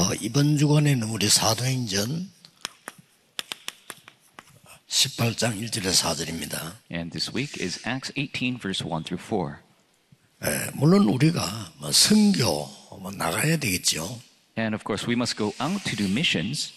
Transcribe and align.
어, 0.00 0.14
이번 0.14 0.56
주간에는 0.56 1.10
우리 1.10 1.28
사도행전 1.28 2.30
18장 4.88 5.60
1절에서 5.60 6.14
4절입니다. 6.14 6.76
And 6.90 7.10
this 7.10 7.30
week 7.36 7.62
is 7.62 7.86
Acts 7.86 8.10
18, 8.16 8.56
verse 8.58 8.82
1 8.82 9.04
through 9.04 9.20
4. 9.22 9.58
예, 10.46 10.70
물론 10.72 11.06
우리가 11.06 11.74
뭐 11.80 11.92
선교 11.92 12.66
뭐 12.98 13.10
나가야 13.14 13.58
되겠죠. 13.58 14.18
And 14.56 14.74
of 14.74 14.84
course, 14.86 15.06
we 15.06 15.12
must 15.12 15.36
go 15.36 15.52
out 15.60 15.84
to 15.84 15.94
do 15.94 16.06
missions. 16.06 16.72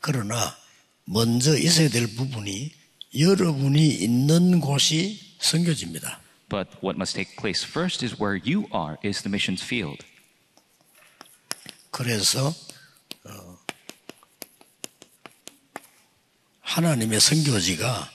그러나 0.00 0.56
먼저 1.04 1.56
있어야 1.56 1.88
될 1.88 2.08
부분이 2.08 2.72
여러분이 3.16 3.86
있는 3.86 4.58
곳이 4.58 5.20
선교지입니다. 5.38 6.18
But 6.48 6.70
what 6.82 6.96
must 6.96 7.14
take 7.14 7.36
place 7.36 7.64
first 7.64 8.04
is 8.04 8.20
where 8.20 8.42
you 8.44 8.66
are, 8.74 8.96
is 9.04 9.22
the 9.22 9.30
missions 9.30 9.62
field. 9.62 10.04
그래서 11.94 12.52
어, 13.22 13.58
하나님의 16.60 17.20
선교지가 17.20 18.10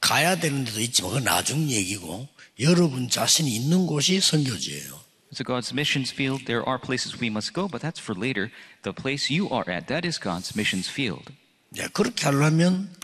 가야 0.00 0.36
되는 0.36 0.64
데도 0.64 0.80
있지만 0.82 1.10
그건 1.10 1.24
나중 1.24 1.68
얘기고 1.68 2.28
여러분 2.60 3.10
자신이 3.10 3.52
있는 3.52 3.86
곳이 3.88 4.20
선교지예요. 4.20 5.02
So 5.32 5.42
God's 5.42 5.72
missions 5.72 6.12
field, 6.12 6.44
there 6.46 6.62
are 6.64 6.78
places 6.78 7.18
we 7.20 7.26
must 7.26 7.52
go, 7.52 7.66
but 7.66 7.82
that's 7.82 7.98
for 7.98 8.14
later. 8.16 8.52
The 8.84 8.94
place 8.94 9.34
you 9.34 9.50
are 9.50 9.68
at, 9.68 9.88
that 9.88 10.06
is 10.06 10.20
God's 10.20 10.54
missions 10.54 10.88
field. 10.88 11.34
네, 11.70 11.88
그렇게 11.88 12.26
하려면 12.26 12.94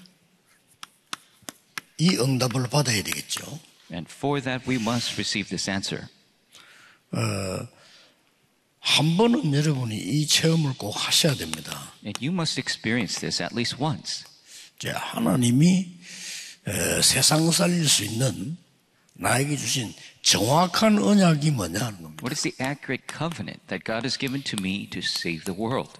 이 1.98 2.16
응답을 2.16 2.70
받아야 2.70 3.02
되겠죠. 3.02 3.58
And 3.90 4.06
for 4.08 4.40
that, 4.40 4.70
we 4.70 4.76
must 4.76 5.18
receive 5.18 5.48
this 5.48 5.68
answer. 5.68 6.06
한 8.80 9.16
번은 9.16 9.52
여러분이 9.52 9.96
이 9.96 10.26
체험을 10.26 10.74
꼭 10.78 10.90
하셔야 10.92 11.34
됩니다. 11.34 11.92
And 12.04 12.18
you 12.24 12.32
must 12.32 12.58
experience 12.58 13.20
this 13.20 13.42
at 13.42 13.54
least 13.54 13.76
once. 13.78 14.24
이제 14.76 14.90
하나님이 14.90 15.86
에, 16.66 17.02
세상 17.02 17.50
살릴 17.50 17.86
수 17.88 18.04
있는 18.04 18.56
나에게 19.14 19.56
주신 19.56 19.92
정확한 20.22 20.98
언약이 20.98 21.50
뭐냐 21.50 21.78
하는 21.78 22.02
겁니다. 22.02 22.22
What 22.24 22.32
is 22.32 22.42
the 22.42 22.56
accurate 22.60 23.04
covenant 23.06 23.60
that 23.68 23.84
God 23.84 24.04
has 24.04 24.18
given 24.18 24.42
to 24.44 24.56
me 24.58 24.88
to 24.90 25.00
save 25.04 25.44
the 25.44 25.58
world? 25.58 25.92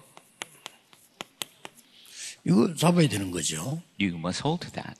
이거 2.43 2.73
잡아야 2.73 3.07
되는 3.07 3.29
거죠. 3.29 3.81
You 3.99 4.17
must 4.17 4.41
hold 4.43 4.65
to 4.67 4.71
that. 4.73 4.97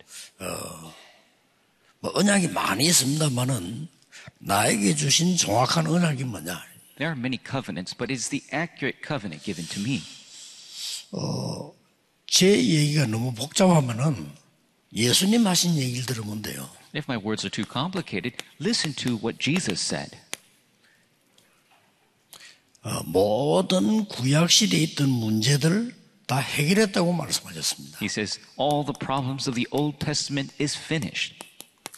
뭐 1.99 2.11
언약이 2.13 2.49
많이 2.49 2.85
있습니다만은 2.85 3.87
나에게 4.39 4.95
주신 4.95 5.35
정확한 5.37 5.87
언약이 5.87 6.23
뭐냐? 6.25 6.70
There 7.00 7.10
are 7.10 7.16
many 7.16 7.38
covenants, 7.38 7.92
but 7.92 8.10
it's 8.10 8.28
the 8.28 8.42
accurate 8.50 9.02
covenant 9.06 9.44
given 9.44 9.66
to 9.66 9.80
me. 9.80 10.02
제 12.26 12.48
얘기가 12.48 13.06
너무 13.06 13.32
복잡하면은 13.34 14.30
예수님 14.94 15.46
하신 15.46 15.76
얘기를 15.76 16.06
들으면 16.06 16.42
돼요. 16.42 16.68
If 16.94 17.06
my 17.08 17.22
words 17.22 17.44
are 17.44 17.50
too 17.50 17.66
complicated, 17.70 18.36
listen 18.60 18.94
to 18.94 19.16
what 19.16 19.38
Jesus 19.38 19.80
said. 19.80 20.16
어, 22.82 23.02
모든 23.04 24.06
구약 24.06 24.50
시대에 24.50 24.80
있던 24.80 25.08
문제들 25.08 25.94
다 26.26 26.38
해결했다고 26.38 27.12
말씀하셨습니다. 27.12 27.98
He 28.00 28.06
says, 28.06 28.40
All 28.58 28.84
the 28.84 28.96
problems 28.98 29.48
of 29.48 29.54
the 29.54 29.66
Old 29.70 29.98
Testament 29.98 30.54
is 30.60 30.76
finished. 30.78 31.34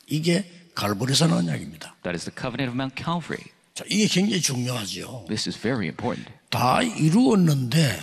이게 0.07 0.51
갈보리산 0.75 1.33
언약입니다. 1.33 1.97
That 2.03 2.17
is 2.17 2.25
the 2.25 2.35
covenant 2.35 2.71
of 2.71 2.75
Mount 2.75 2.97
Calvary. 2.97 3.52
자, 3.74 3.84
이게 3.90 4.08
굉장히 4.08 4.42
중요하죠. 4.42 5.26
This 5.28 5.50
is 5.50 5.60
very 5.60 5.88
important. 5.88 6.32
다 6.50 6.82
이루었는데 6.84 8.00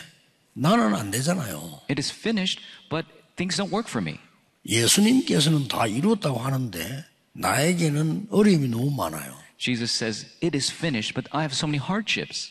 나는 0.52 0.94
안 0.94 1.10
되잖아요. 1.10 1.80
It 1.88 2.00
is 2.00 2.12
finished, 2.12 2.60
but 2.90 3.06
things 3.36 3.56
don't 3.56 3.72
work 3.72 3.88
for 3.88 4.02
me. 4.02 4.18
예수님께서는 4.66 5.68
다 5.68 5.86
이루었다고 5.86 6.38
하는데 6.38 7.04
나에게는 7.32 8.26
어려움이 8.30 8.68
너무 8.68 8.90
많아요. 8.90 9.38
Jesus 9.58 9.92
says, 9.94 10.26
It 10.42 10.56
is 10.56 10.72
finished, 10.72 11.14
but 11.14 11.28
I 11.32 11.42
have 11.42 11.54
so 11.54 11.68
many 11.68 11.78
hardships. 11.82 12.50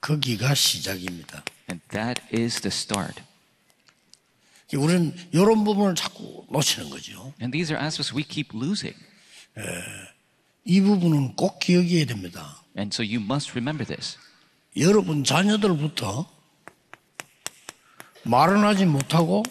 거기가 0.00 0.54
시작입니다. 0.54 1.42
And 1.68 1.82
that 1.90 2.22
is 2.32 2.60
the 2.60 2.72
start. 2.72 3.22
우리는 4.74 5.14
이런 5.32 5.64
부분을 5.64 5.94
자꾸 5.94 6.46
놓치는 6.50 6.90
거죠. 6.90 7.32
And 7.40 7.50
these 7.50 7.72
are 7.74 7.84
aspects 7.84 8.14
we 8.14 8.22
keep 8.22 8.54
losing. 8.54 8.96
이 10.68 10.82
부분은 10.82 11.34
꼭 11.34 11.58
기억해야 11.60 12.04
됩니다. 12.04 12.62
And 12.76 12.94
so 12.94 13.02
you 13.02 13.24
must 13.24 13.52
remember 13.52 13.86
this. 13.86 14.18
여러분 14.76 15.24
자녀들부터 15.24 16.30
말은 18.24 18.62
하지 18.64 18.84
못하고 18.84 19.42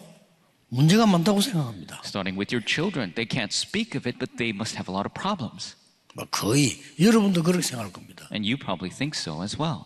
문제가 0.69 1.07
많다고 1.07 1.41
생각합니다. 1.41 2.03
Starting 2.05 2.39
with 2.39 2.53
your 2.53 2.63
children, 2.63 3.15
they 3.15 3.27
can't 3.27 3.51
speak 3.51 3.97
of 3.97 4.07
it, 4.07 4.19
but 4.19 4.37
they 4.37 4.53
must 4.53 4.77
have 4.77 4.93
a 4.93 4.95
lot 4.95 5.09
of 5.09 5.13
problems. 5.19 5.75
뭐 6.13 6.23
거의 6.29 6.79
여러분도 6.99 7.41
그렇게 7.41 7.63
생각할 7.63 7.91
겁니다. 7.91 8.29
And 8.31 8.47
you 8.47 8.55
probably 8.55 8.95
think 8.95 9.17
so 9.17 9.41
as 9.41 9.57
well. 9.59 9.85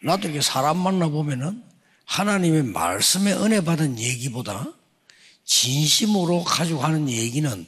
나도 0.00 0.28
이렇게 0.28 0.40
사람 0.40 0.78
만나 0.78 1.08
보면은 1.08 1.64
하나님의 2.04 2.62
말씀에 2.62 3.32
은혜 3.32 3.60
받은 3.62 3.98
얘기보다 3.98 4.72
진심으로 5.44 6.44
가지고 6.44 6.84
하는 6.84 7.08
얘기는 7.10 7.66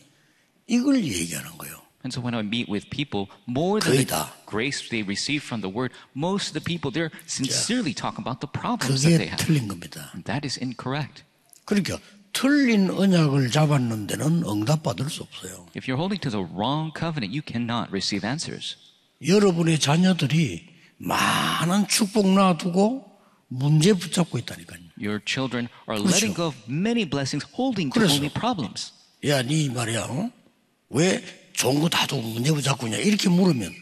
이걸 0.68 1.02
얘기하는 1.02 1.58
거예요. 1.58 1.89
And 2.05 2.13
so 2.13 2.21
when 2.21 2.35
I 2.35 2.43
meet 2.45 2.69
with 2.69 2.85
people, 2.93 3.27
more 3.47 3.81
than 3.81 3.97
거의 3.97 4.05
the 4.05 4.13
다. 4.13 4.29
grace 4.45 4.85
they 4.89 5.01
receive 5.01 5.41
from 5.41 5.61
the 5.66 5.73
word, 5.73 5.89
most 6.13 6.53
of 6.53 6.53
the 6.53 6.61
people, 6.63 6.91
they're 6.93 7.09
sincerely 7.25 7.95
talking 7.97 8.21
about 8.21 8.41
the 8.45 8.51
problems 8.51 9.01
that 9.01 9.17
they 9.17 9.25
그게 9.25 9.33
have. 9.33 9.41
틀린 9.41 9.67
겁니다. 9.67 10.11
And 10.13 10.23
that 10.29 10.45
is 10.45 10.59
incorrect. 10.61 11.23
그러니까 11.66 11.97
틀린 12.31 12.91
언약을 12.91 13.49
잡았는 13.49 14.05
데는 14.05 14.43
응답받을 14.45 15.09
수 15.09 15.23
없어요. 15.23 15.66
If 15.75 15.89
you're 15.89 15.97
holding 15.97 16.21
to 16.21 16.29
the 16.29 16.45
wrong 16.45 16.93
covenant, 16.93 17.33
you 17.33 17.41
cannot 17.41 17.89
receive 17.89 18.21
answers. 18.27 18.77
여러분의 19.25 19.79
자녀들이 19.79 20.67
많은 20.97 21.88
축복 21.88 22.27
놔두고 22.27 23.03
문제 23.47 23.93
붙잡고 23.93 24.38
있다니까요. 24.38 24.79
Your 25.01 25.19
children 25.25 25.69
are 25.89 25.97
그렇죠. 25.97 26.05
letting 26.05 26.35
go 26.35 26.47
of 26.47 26.55
many 26.69 27.03
blessings, 27.09 27.41
holding 27.57 27.89
to 27.89 27.97
그래서. 27.99 28.13
only 28.13 28.29
problems. 28.31 28.93
야, 29.25 29.41
니 29.41 29.69
말이야, 29.69 30.03
어? 30.05 30.29
왜 30.89 31.23
좋은 31.60 31.81
거 31.81 31.88
다 31.91 32.06
두고 32.06 32.22
문제 32.22 32.50
붙잡고 32.53 32.87
있냐? 32.87 32.97
이렇게 32.98 33.28
물으면 33.28 33.75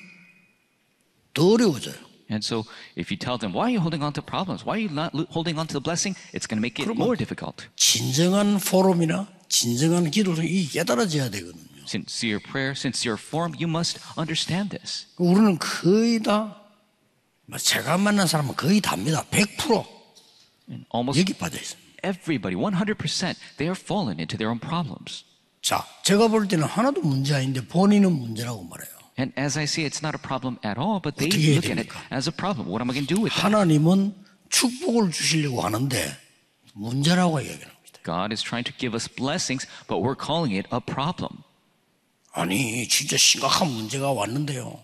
더 1.34 1.53
어려워져요. 1.53 1.94
And 2.31 2.44
so 2.44 2.65
if 2.99 3.09
you 3.11 3.16
tell 3.16 3.39
them, 3.39 3.55
why 3.55 3.71
are 3.71 3.72
you 3.72 3.81
holding 3.81 4.03
on 4.05 4.12
to 4.12 4.22
problems? 4.22 4.66
Why 4.66 4.77
are 4.77 4.83
you 4.84 4.91
not 4.93 5.15
holding 5.31 5.56
on 5.59 5.66
to 5.69 5.78
the 5.78 5.81
blessing? 5.81 6.12
It's 6.34 6.44
going 6.47 6.59
to 6.59 6.65
make 6.65 6.77
it 6.83 6.91
more 6.93 7.16
difficult. 7.16 7.69
진정한 7.77 8.59
포럼이나 8.59 9.28
진정한 9.49 10.11
기도를 10.11 10.44
이 10.44 10.66
깨달아져야 10.69 11.31
되거든요. 11.31 11.65
Sincere 11.87 12.39
prayer, 12.43 12.72
sincere 12.77 13.16
form, 13.16 13.55
you 13.55 13.65
must 13.71 13.99
understand 14.19 14.77
this. 14.77 15.06
우리는 15.16 15.56
거의 15.59 16.21
다, 16.22 16.60
뭐 17.47 17.56
제가 17.59 17.97
만난 17.97 18.27
사람은 18.27 18.56
거의 18.56 18.81
다입니다. 18.83 19.25
100% 19.31 19.87
And 20.69 20.84
almost 20.93 21.19
여기 21.19 21.33
빠져 21.33 21.56
있습니다. 21.56 21.89
everybody, 22.05 22.55
100%, 22.55 23.37
they 23.56 23.71
are 23.72 23.78
fallen 23.78 24.21
into 24.21 24.37
their 24.37 24.50
own 24.50 24.60
problems. 24.60 25.25
자, 25.68 25.86
제가 26.02 26.28
볼 26.28 26.48
때는 26.48 26.64
하나도 26.64 27.02
문제 27.02 27.34
아닌데 27.34 27.60
본인은 27.60 28.10
문제라고 28.10 28.64
말해요. 28.64 28.88
And 29.18 29.38
as 29.38 29.58
I 29.58 29.64
see, 29.64 29.84
it's 29.84 30.00
not 30.00 30.16
a 30.16 30.18
problem 30.18 30.56
at 30.64 30.80
all, 30.80 30.98
but 30.98 31.18
they 31.18 31.28
look 31.28 31.68
at 31.68 31.78
it 31.78 31.92
as 32.10 32.26
a 32.26 32.32
problem. 32.32 32.72
What 32.72 32.80
am 32.80 32.88
I 32.88 32.96
going 32.96 33.06
to 33.06 33.14
do 33.14 33.20
with 33.20 33.36
that? 33.36 33.44
하나님은 33.44 34.14
축복을 34.48 35.12
주시려고 35.12 35.60
하는데 35.60 36.16
문제라고 36.72 37.42
얘기하는 37.42 37.68
겁니다. 37.68 38.00
God 38.02 38.32
is 38.32 38.40
trying 38.40 38.64
to 38.64 38.72
give 38.80 38.96
us 38.96 39.12
blessings, 39.12 39.68
but 39.84 40.00
we're 40.00 40.16
calling 40.16 40.56
it 40.56 40.66
a 40.72 40.80
problem. 40.80 41.44
아니, 42.32 42.88
진짜 42.88 43.18
심각한 43.18 43.68
문제가 43.68 44.10
왔는데요. 44.10 44.80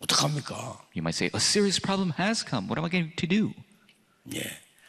어떡합니까? 0.00 0.84
You 0.92 1.00
might 1.00 1.16
say, 1.16 1.32
a 1.32 1.40
serious 1.40 1.80
problem 1.80 2.12
has 2.20 2.44
come. 2.44 2.68
What 2.68 2.76
am 2.76 2.84
I 2.84 2.92
going 2.92 3.16
to 3.16 3.24
do? 3.26 3.54
예. 4.36 4.44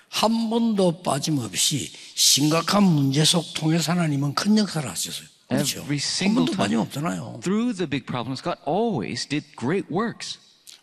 한 0.09 0.49
번도 0.49 1.03
빠짐없이 1.03 1.93
심각한 2.15 2.83
문제 2.83 3.23
속 3.23 3.53
통해서 3.53 3.93
하나님은 3.93 4.33
큰 4.33 4.57
역사를 4.57 4.83
하셨어요. 4.89 5.36
그렇죠? 5.48 5.80
Every 5.80 5.98
한 5.98 6.08
single 6.08 6.46
번도 6.46 6.52
time. 6.56 6.76
빠짐없잖아요. 6.86 7.40
Through 7.42 7.76
the 7.76 7.88
big 7.88 8.06
problems, 8.06 8.42
God 8.42 8.58
always 8.66 9.26
did 9.28 9.46
great 9.58 9.86
works. 9.92 10.38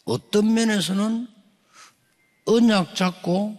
어떤 0.05 0.53
면에서는 0.53 1.27
언약 2.45 2.95
잡고 2.95 3.57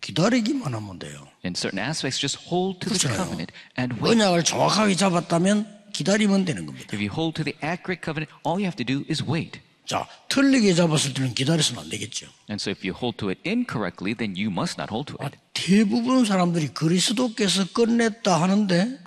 기다리기만 0.00 0.74
하면 0.74 0.98
돼요. 0.98 1.26
In 1.44 1.54
certain 1.54 1.78
aspects, 1.78 2.18
just 2.20 2.38
hold 2.48 2.80
to 2.80 2.90
the 2.90 2.98
그렇잖아요. 2.98 3.16
covenant 3.18 3.52
and 3.78 3.94
wait. 4.02 4.14
언약을 4.14 4.44
정확하게 4.44 4.94
잡았다면 4.96 5.66
기다리면 5.92 6.44
되는 6.44 6.66
겁니다. 6.66 6.86
If 6.92 6.98
you 7.02 7.10
hold 7.12 7.34
to 7.36 7.44
the 7.44 7.54
accurate 7.62 8.02
covenant, 8.02 8.30
all 8.46 8.58
you 8.58 8.66
have 8.66 8.76
to 8.78 8.86
do 8.86 9.04
is 9.10 9.22
wait. 9.22 9.60
자, 9.86 10.06
틀리게 10.28 10.74
잡았을 10.74 11.12
때는 11.12 11.34
기다려서는 11.34 11.82
안 11.82 11.88
되겠죠. 11.90 12.26
And 12.48 12.62
so 12.62 12.70
if 12.70 12.86
you 12.86 12.96
hold 12.96 13.18
to 13.18 13.28
it 13.30 13.40
incorrectly, 13.46 14.14
then 14.14 14.34
you 14.38 14.50
must 14.50 14.78
not 14.78 14.90
hold 14.90 15.10
to 15.12 15.16
아, 15.20 15.26
it. 15.26 15.38
대부분 15.54 16.24
사람들이 16.24 16.68
그리스도께서 16.68 17.66
끝냈다 17.72 18.40
하는데 18.40 18.98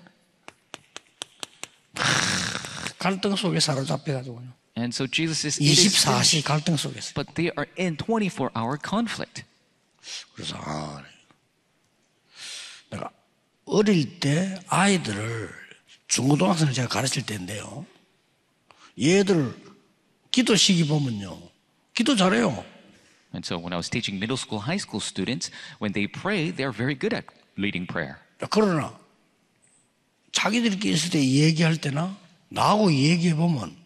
갈등 3.00 3.34
속에 3.34 3.58
사로잡혀 3.58 4.12
가지고요. 4.12 4.46
And 4.78 4.94
so 4.94 5.06
Jesus 5.10 5.46
is 5.46 5.58
24시 5.58 6.04
finished. 6.04 6.44
갈등 6.44 6.76
속에서. 6.76 7.12
but 7.14 7.34
they 7.34 7.50
are 7.58 7.66
in 7.78 7.96
24 7.96 8.50
hour 8.54 8.78
conflict. 8.78 9.42
그래서 10.34 10.56
아, 10.60 11.02
내가 12.90 13.10
어릴 13.64 14.20
때 14.20 14.60
아이들을 14.68 15.50
중고등학생을 16.08 16.72
제가 16.74 16.88
가르칠 16.88 17.24
때인데요. 17.24 17.86
얘들 19.00 19.54
기도 20.30 20.54
시기 20.56 20.86
보면요. 20.86 21.40
기도 21.94 22.14
잘해요. 22.16 22.64
And 23.32 23.46
so 23.46 23.56
when 23.56 23.72
I 23.72 23.76
was 23.76 23.88
teaching 23.88 24.18
middle 24.18 24.36
school, 24.36 24.60
high 24.60 24.80
school 24.80 25.00
students, 25.00 25.50
when 25.80 25.92
they 25.92 26.06
pray, 26.06 26.50
they're 26.52 26.74
very 26.74 26.98
good 26.98 27.14
at 27.14 27.26
leading 27.56 27.86
prayer. 27.86 28.18
그러나 28.50 28.98
자기들끼리 30.32 30.94
있을 30.94 31.10
때 31.10 31.24
얘기할 31.24 31.76
때나 31.80 32.16
나하고 32.50 32.92
얘기해 32.92 33.34
보면 33.34 33.76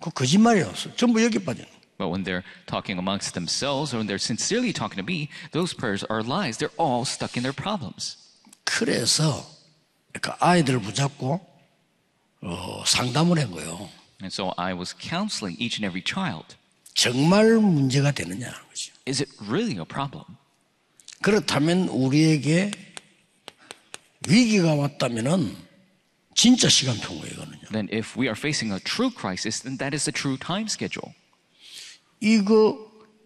그 0.00 0.10
거짓말이에요. 0.10 0.72
전부 0.96 1.22
여기 1.24 1.38
빠져. 1.38 1.64
But 1.98 2.10
when 2.10 2.22
they're 2.22 2.44
talking 2.66 2.98
amongst 2.98 3.34
themselves 3.34 3.92
or 3.92 3.98
when 3.98 4.06
they're 4.06 4.22
sincerely 4.22 4.72
talking 4.72 5.02
to 5.02 5.02
me, 5.02 5.28
those 5.50 5.74
prayers 5.74 6.06
are 6.08 6.22
lies. 6.22 6.58
They're 6.58 6.74
all 6.78 7.02
stuck 7.02 7.36
in 7.36 7.42
their 7.42 7.54
problems. 7.54 8.16
그래서 8.62 9.44
그 10.20 10.30
아이들을 10.38 10.80
붙잡고 10.80 11.40
어, 12.42 12.84
상담을 12.86 13.38
한 13.40 13.50
거예요. 13.50 13.90
And 14.22 14.32
so 14.32 14.54
I 14.56 14.74
was 14.74 14.94
counseling 14.96 15.60
each 15.60 15.82
and 15.82 15.86
every 15.86 16.02
child. 16.06 16.56
정말 16.94 17.58
문제가 17.58 18.12
되느냐 18.12 18.52
그죠. 18.70 18.92
Is 19.06 19.22
it 19.22 19.32
really 19.48 19.78
a 19.78 19.84
problem? 19.84 20.36
그렇다면 21.22 21.88
우리에게 21.88 22.70
위기가 24.28 24.74
왔다면은 24.74 25.67
진짜 26.38 26.68
시간표인 26.68 27.18
거예요, 27.18 27.34
이거는요. 27.34 27.60
Then 27.72 27.88
if 27.92 28.14
we 28.16 28.28
are 28.28 28.38
facing 28.38 28.72
a 28.72 28.78
true 28.78 29.10
crisis, 29.10 29.60
then 29.60 29.76
that 29.78 29.92
is 29.92 30.04
the 30.04 30.14
true 30.14 30.38
time 30.38 30.66
schedule. 30.70 31.12
이거 32.20 32.78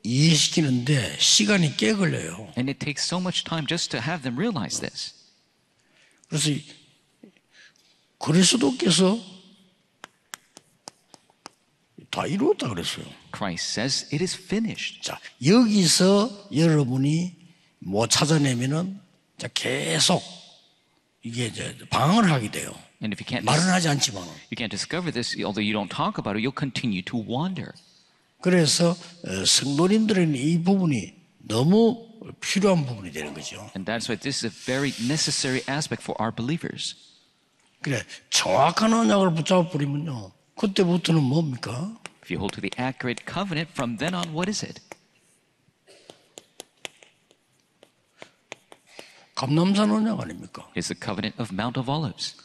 이해시키는데 0.03 1.19
시간이 1.19 1.77
꽤 1.77 1.93
걸려요. 1.93 2.51
And 2.57 2.71
it 2.73 2.79
takes 2.79 3.05
so 3.05 3.21
much 3.21 3.45
time 3.45 3.67
just 3.69 3.91
to 3.91 4.01
have 4.01 4.23
them 4.23 4.39
realize 4.41 4.81
this. 4.81 5.13
그래서 6.31 6.49
이- 6.53 6.65
그리스도께서 8.17 9.21
다 12.11 12.27
이루었다 12.27 12.71
그랬어요. 12.71 13.05
Christ 13.37 13.73
says 13.79 14.05
it 14.15 14.25
is 14.25 14.35
finished. 14.39 15.03
자, 15.03 15.21
여기서 15.45 16.49
여러분이 16.55 17.37
못 17.81 18.09
찾아내면은 18.09 18.99
자, 19.37 19.49
계속 19.53 20.23
이게 21.23 21.49
이제 21.49 21.77
방황을 21.91 22.31
하게 22.31 22.51
돼요. 22.51 22.75
And 23.02 23.14
if 23.14 23.22
you 23.22 23.28
can't 23.28 23.46
말은 23.46 23.70
하지 23.70 23.88
않지만. 23.90 24.24
you 24.50 24.56
can't 24.58 24.72
discover 24.72 25.12
this, 25.12 25.36
although 25.44 25.62
you 25.62 25.74
don't 25.74 25.90
talk 25.90 26.18
about 26.18 26.38
it, 26.38 26.42
you'll 26.42 26.56
continue 26.56 27.02
to 27.04 27.18
wander. 27.18 27.74
그래서 28.42 28.96
어, 29.26 29.46
성도님들은 29.46 30.36
이 30.36 30.62
부분이 30.64 31.14
너무 31.40 32.08
필요한 32.42 32.86
부분이 32.86 33.12
되는 33.12 33.34
거죠. 33.34 33.70
And 33.76 33.86
that's 33.86 34.10
why 34.10 34.18
this 34.18 34.44
is 34.44 34.46
a 34.46 34.52
very 34.52 34.94
necessary 35.08 35.64
aspect 35.68 36.04
for 36.04 36.16
our 36.22 36.34
believers. 36.34 36.96
그래, 37.82 38.04
정확한 38.30 38.94
언약을 38.94 39.34
붙잡아 39.36 39.70
버리면요. 39.70 40.32
그때부터는 40.56 41.22
뭡니까? 41.22 41.96
If 42.24 42.34
you 42.34 42.40
hold 42.40 42.56
to 42.56 42.62
the 42.62 42.72
accurate 42.78 43.24
covenant, 43.26 43.72
from 43.72 43.98
then 43.98 44.14
on, 44.14 44.34
what 44.34 44.50
is 44.50 44.66
it? 44.66 44.82
감남산 49.36 49.92
언약 49.92 50.20
아닙니까? 50.20 50.68
It's 50.76 50.90
the 50.90 51.00
covenant 51.00 51.40
of 51.40 51.54
Mount 51.54 51.80
of 51.80 51.90
Olives. 51.90 52.36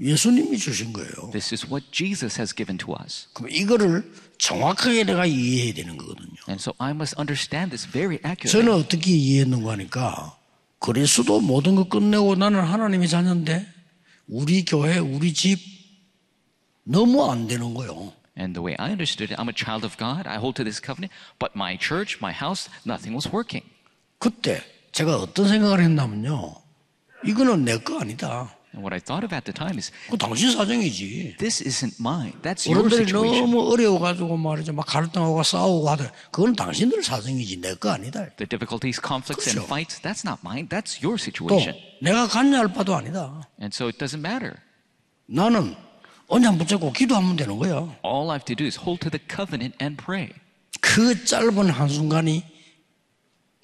예수님이 0.00 0.56
주신 0.56 0.92
거예요. 0.92 1.30
This 1.32 1.52
is 1.54 1.66
what 1.66 1.86
Jesus 1.92 2.38
has 2.40 2.54
given 2.54 2.78
to 2.78 2.94
us. 3.02 3.28
그럼 3.34 3.50
이거를 3.50 4.10
정확하게 4.38 5.04
내가 5.04 5.26
이해해야 5.26 5.74
되는 5.74 5.96
거거든요. 5.98 6.34
And 6.48 6.60
so 6.60 6.72
I 6.78 6.92
must 6.92 7.14
understand 7.18 7.70
this 7.70 7.86
very 7.90 8.16
accurately. 8.24 8.50
저는 8.50 8.72
어떻게 8.72 9.10
이해했는가 9.12 9.72
하니까 9.72 10.36
그리스도 10.78 11.40
모든 11.40 11.74
거 11.76 11.84
끝내고 11.88 12.36
나는 12.36 12.60
하나님의 12.60 13.08
자녀인데 13.08 13.66
우리 14.26 14.64
교회, 14.64 14.98
우리 14.98 15.34
집 15.34 15.58
너무 16.84 17.30
안 17.30 17.46
되는 17.46 17.74
거요. 17.74 18.14
And 18.38 18.54
the 18.54 18.64
way 18.64 18.74
I 18.78 18.92
understood 18.92 19.30
it, 19.30 19.36
I'm 19.38 19.50
a 19.50 19.54
child 19.54 19.84
of 19.84 19.98
God. 19.98 20.26
I 20.26 20.38
hold 20.38 20.56
to 20.56 20.64
this 20.64 20.80
covenant. 20.80 21.12
But 21.38 21.52
my 21.54 21.76
church, 21.76 22.16
my 22.22 22.32
house, 22.32 22.70
nothing 22.86 23.12
was 23.12 23.28
working. 23.28 23.66
그때 24.18 24.62
제가 24.92 25.16
어떤 25.18 25.46
생각을 25.48 25.82
했냐면요. 25.82 26.54
이거는 27.26 27.64
내 27.66 27.76
거 27.76 28.00
아니다. 28.00 28.56
And 28.72 28.84
what 28.86 28.94
I 28.94 29.00
thought 29.00 29.24
of 29.26 29.34
at 29.34 29.44
the 29.44 29.52
time 29.52 29.78
is, 29.78 29.90
그 30.08 30.16
당신 30.16 30.52
사정이지. 30.52 31.36
this 31.38 31.60
isn't 31.60 31.98
mine. 31.98 32.34
That's 32.40 32.70
your 32.70 32.86
어른들이 32.86 33.02
situation. 33.10 33.50
너무 33.50 33.68
어려워가지고 33.72 34.36
말이죠. 34.36 34.72
막 34.72 34.86
갈등하고 34.86 35.42
싸우고 35.42 35.90
하들 35.90 36.08
그건 36.30 36.54
당신들 36.54 37.02
사정이지 37.02 37.60
내 37.60 37.74
거 37.74 37.90
아니다. 37.90 38.30
The 38.38 38.46
difficulties, 38.46 39.00
conflicts, 39.02 39.50
and 39.50 39.58
그렇죠. 39.58 39.66
fights, 39.66 40.00
that's 40.02 40.22
not 40.22 40.38
mine. 40.46 40.68
That's 40.68 41.02
your 41.02 41.18
또 41.18 41.18
situation. 41.18 41.74
내가 42.00 42.28
관여할 42.28 42.72
바도 42.72 42.94
아니다. 42.94 43.42
And 43.60 43.74
so 43.74 43.86
it 43.90 43.98
doesn't 43.98 44.22
matter. 44.22 44.54
나는 45.26 45.74
언약 46.28 46.56
붙잡고 46.58 46.92
기도하면 46.92 47.34
되는 47.34 47.58
거야. 47.58 47.74
All 48.06 48.30
I 48.30 48.38
have 48.38 48.44
to 48.46 48.54
do 48.54 48.64
is 48.66 48.78
hold 48.78 49.00
to 49.02 49.10
the 49.10 49.18
covenant 49.26 49.74
and 49.82 49.98
pray. 49.98 50.30
그 50.80 51.24
짧은 51.24 51.70
한순간이 51.70 52.44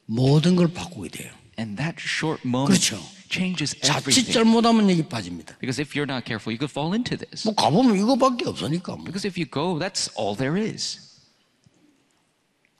모든 0.07 0.57
걸 0.57 0.67
바꾸게 0.69 1.09
돼요. 1.11 1.31
And 1.59 1.77
that 1.77 1.97
short 2.01 2.43
moment 2.47 2.75
그렇죠. 2.75 3.01
Changes 3.29 3.79
자칫 3.81 3.99
everything. 4.09 4.33
잘못하면 4.33 4.91
여기 4.91 5.03
빠집니다. 5.03 5.57
Because 5.59 5.81
if 5.81 5.95
you're 5.95 6.09
not 6.11 6.25
careful, 6.27 6.53
you 6.53 6.59
could 6.59 6.71
fall 6.71 6.95
into 6.95 7.17
this. 7.17 7.47
뭐 7.47 7.55
가보면 7.55 7.97
이거밖에 7.99 8.47
없으니까. 8.49 8.97
뭐. 8.97 9.05
Because 9.05 9.27
if 9.27 9.39
you 9.41 9.49
go, 9.51 9.79
that's 9.79 10.11
all 10.19 10.37
there 10.37 10.57
is. 10.61 11.01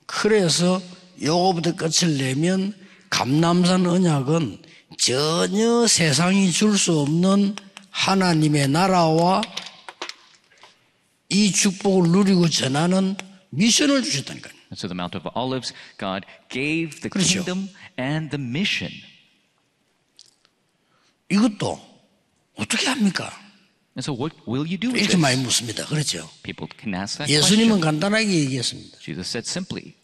그래서 0.07 0.81
요거부터 1.23 1.75
끝을 1.77 2.19
내면 2.19 2.75
감남산 3.11 3.87
언약은 3.87 4.63
전혀 4.99 5.87
세상이 5.87 6.51
줄 6.53 6.77
수 6.79 7.01
없는 7.01 7.57
하나님의 7.91 8.69
나라와 8.69 9.43
이 11.29 11.51
축복을 11.51 12.11
누리고 12.11 12.49
전하는 12.49 13.17
미션을 13.51 14.03
주셨다니까요. 14.03 14.53
And 14.67 14.75
so 14.75 14.89
the 14.89 14.95
Mount 14.95 15.17
of 15.17 15.27
Olives, 15.35 15.73
God 15.99 16.27
gave 16.51 17.01
the 17.01 17.09
그렇죠. 17.09 17.43
kingdom 17.45 17.69
and 17.99 18.31
the 18.31 18.43
mission. 18.43 18.93
이것도 21.31 21.81
어떻게 22.55 22.87
합니까? 22.87 23.31
And 23.97 24.05
so 24.05 24.13
what 24.15 24.37
will 24.47 24.67
you 24.67 24.77
do 24.79 24.91
with 24.91 25.01
이렇게 25.03 25.17
많이? 25.17 25.43
묻습니다. 25.43 25.87
그렇죠? 25.87 26.31
People 26.43 26.69
can 26.79 26.95
ask 26.95 27.19
that 27.19 27.33
예수님은 27.33 27.81
question. 27.81 27.81
간단하게 27.81 28.29
얘기했습니다. 28.45 28.99
Jesus 28.99 29.29
said 29.29 29.49
simply, 29.49 29.95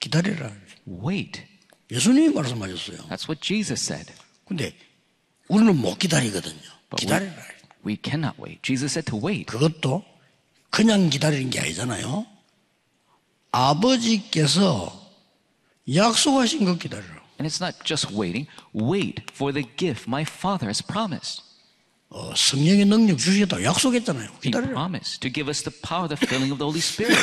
기다리라. 0.00 0.52
wait. 0.86 1.42
예수님이 1.90 2.34
말씀하셨어요. 2.34 3.08
That's 3.08 3.28
what 3.28 3.40
Jesus 3.40 3.82
said. 3.82 4.12
근데 4.46 4.76
우리는 5.48 5.76
못 5.76 5.98
기다리거든요. 5.98 6.60
But 6.90 7.00
기다리라. 7.00 7.32
we, 7.84 7.94
we 7.94 7.98
cannot 8.02 8.40
wait. 8.40 8.60
Jesus 8.62 8.92
said 8.92 9.10
to 9.10 9.18
wait. 9.18 9.46
그것도 9.46 10.04
그냥 10.70 11.10
기다리는 11.10 11.50
게 11.50 11.60
아니잖아요. 11.60 12.26
아버지께서 13.52 15.05
약속하신 15.92 16.64
것 16.64 16.78
기다리라. 16.78 17.14
And 17.38 17.46
it's 17.46 17.60
not 17.60 17.76
just 17.84 18.10
waiting. 18.14 18.48
Wait 18.72 19.22
for 19.34 19.52
the 19.52 19.68
gift 19.76 20.08
my 20.08 20.22
Father 20.22 20.68
has 20.68 20.82
promised. 20.82 21.42
어, 22.08 22.32
성령의 22.34 22.86
능력 22.86 23.18
주시겠다고 23.18 23.62
약속했잖아요. 23.64 24.28
He 24.42 24.50
기다리라. 24.50 24.72
promised 24.72 25.20
to 25.20 25.30
give 25.32 25.48
us 25.50 25.62
the 25.62 25.74
power, 25.82 26.08
the 26.08 26.16
filling 26.16 26.50
of 26.52 26.58
the 26.58 26.64
Holy 26.66 26.80
Spirit. 26.80 27.20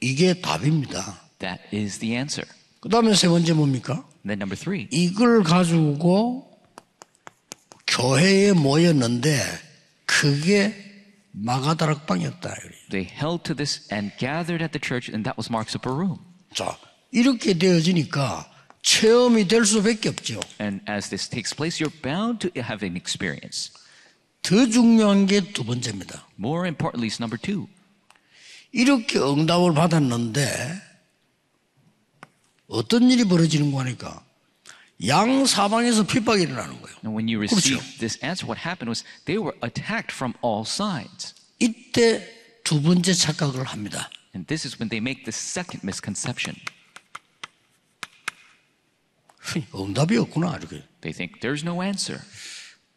이게 0.00 0.34
답입니다. 0.40 1.20
That 1.40 1.62
is 1.74 1.98
the 1.98 2.14
answer. 2.14 2.48
그 2.80 2.88
다음에 2.88 3.14
세 3.14 3.28
번째 3.28 3.52
뭡니까? 3.54 4.04
Then 4.24 4.40
number 4.40 4.56
three, 4.56 4.88
이걸 4.90 5.42
가지고 5.42 6.50
교회에 7.86 8.52
모였는데 8.52 9.42
그게 10.06 10.74
마가다락방이었다. 11.32 12.54
they 12.90 13.08
held 13.10 13.42
to 13.44 13.54
this 13.54 13.88
and 13.92 14.12
gathered 14.18 14.62
at 14.62 14.72
the 14.72 14.80
church, 14.80 15.08
and 15.12 15.24
that 15.24 15.36
was 15.36 15.50
Mark's 15.50 15.74
upper 15.74 15.92
room. 15.92 16.20
자, 16.54 16.76
이렇게 17.14 17.54
되어지니까 17.54 18.50
체험이 18.82 19.46
될 19.46 19.64
수밖에 19.64 20.08
없죠. 20.08 20.40
And 20.60 20.82
as 20.90 21.08
this 21.08 21.28
takes 21.28 21.54
place, 21.54 21.78
you're 21.80 22.02
bound 22.02 22.40
to 22.40 22.50
have 22.60 22.84
an 22.86 22.96
experience. 22.96 23.70
더 24.42 24.66
중요한 24.66 25.26
게 25.26 25.40
두 25.40 25.64
번째입니다. 25.64 26.26
More 26.38 26.66
importantly, 26.66 27.06
is 27.06 27.22
number 27.22 27.40
two. 27.40 27.68
이렇게 28.72 29.18
응답을 29.20 29.72
받았는데 29.74 30.82
어떤 32.66 33.08
일이 33.10 33.22
벌어지는 33.24 33.70
거 33.70 33.78
하니까 33.80 34.24
양 35.06 35.46
사방에서 35.46 36.06
핍박이 36.06 36.42
일어나는 36.42 36.82
거예요. 36.82 36.96
And 37.04 37.16
when 37.16 37.28
you 37.28 37.38
그렇죠. 37.38 37.54
received 37.54 37.98
this 38.00 38.18
answer, 38.24 38.44
what 38.44 38.58
happened 38.58 38.90
was 38.90 39.04
they 39.24 39.38
were 39.38 39.56
attacked 39.62 40.10
from 40.12 40.34
all 40.44 40.66
sides. 40.66 41.32
이때 41.60 42.26
두 42.64 42.82
번째 42.82 43.14
착각을 43.14 43.64
합니다. 43.64 44.10
And 44.34 44.46
this 44.48 44.66
is 44.66 44.76
when 44.82 44.90
they 44.90 44.98
make 44.98 45.22
the 45.24 45.32
second 45.32 45.86
misconception. 45.86 46.58
응답이 49.74 50.16
없구나 50.16 50.56
이렇게. 50.58 50.82
They 51.00 51.12
think 51.14 51.40
there's 51.40 51.62
no 51.64 51.82
answer. 51.82 52.20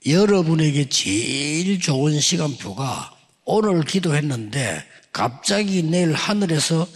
여러분에게 0.05 0.87
제일 0.89 1.79
좋은 1.79 2.19
시간표가 2.19 3.13
오늘 3.45 3.83
기도했는데 3.83 4.83
갑자기 5.11 5.81
내일 5.83 6.13
하늘에서 6.13 6.87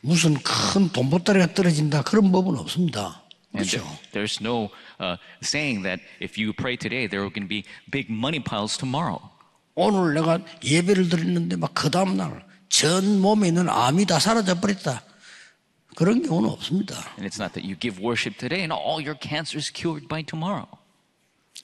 무슨 0.00 0.34
큰 0.42 0.88
돈보따리가 0.90 1.54
떨어진다 1.54 2.02
그런 2.02 2.32
법은 2.32 2.56
없습니다. 2.58 3.22
그렇죠? 3.52 3.78
there- 4.12 4.12
there's 4.12 4.40
no 4.40 4.70
uh, 5.00 5.16
saying 5.42 5.82
that 5.84 6.02
if 6.22 6.40
you 6.40 6.52
pray 6.52 6.76
today, 6.76 7.06
there 7.08 7.22
are 7.22 7.30
going 7.32 7.44
to 7.44 7.48
be 7.48 7.64
big 7.90 8.10
money 8.10 8.42
piles 8.42 8.78
tomorrow. 8.78 9.20
오늘 9.74 10.14
내가 10.14 10.38
예배를 10.64 11.08
드렸는데 11.08 11.56
막 11.56 11.72
그 11.74 11.90
다음 11.90 12.16
날 12.16 12.42
전 12.68 13.20
몸에 13.20 13.48
있는 13.48 13.68
암이 13.68 14.06
다 14.06 14.18
사라져 14.18 14.58
버렸다. 14.58 15.02
그런 15.94 16.22
경우는 16.22 16.48
없습니다. 16.50 16.96
And 17.18 17.26
it's 17.26 17.38
not 17.40 17.52
that 17.54 17.64
you 17.64 17.78
give 17.78 18.00
worship 18.02 18.38
today 18.38 18.62
and 18.62 18.72
all 18.72 19.02
your 19.02 19.18
cancer 19.18 19.58
is 19.58 19.70
cured 19.72 20.08
by 20.08 20.22
tomorrow. 20.22 20.68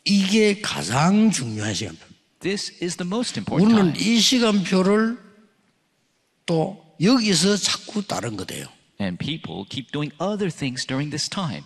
이게 0.05 0.61
가장 0.61 1.31
중요한 1.31 1.75
시간표. 1.75 2.05
This 2.41 2.73
is 2.83 2.97
the 2.97 3.07
most 3.07 3.39
important 3.39 3.73
우리는 3.73 3.93
time. 3.93 4.07
이 4.07 4.21
시간표를 4.21 5.19
또 6.47 6.95
여기서 7.01 7.57
자꾸 7.57 8.07
다른 8.07 8.37
거대요. 8.37 8.67
And 9.01 9.19
people 9.19 9.65
keep 9.69 9.93
doing 9.93 10.15
other 10.21 10.51
things 10.51 10.87
during 10.87 11.11
this 11.11 11.29
time. 11.29 11.65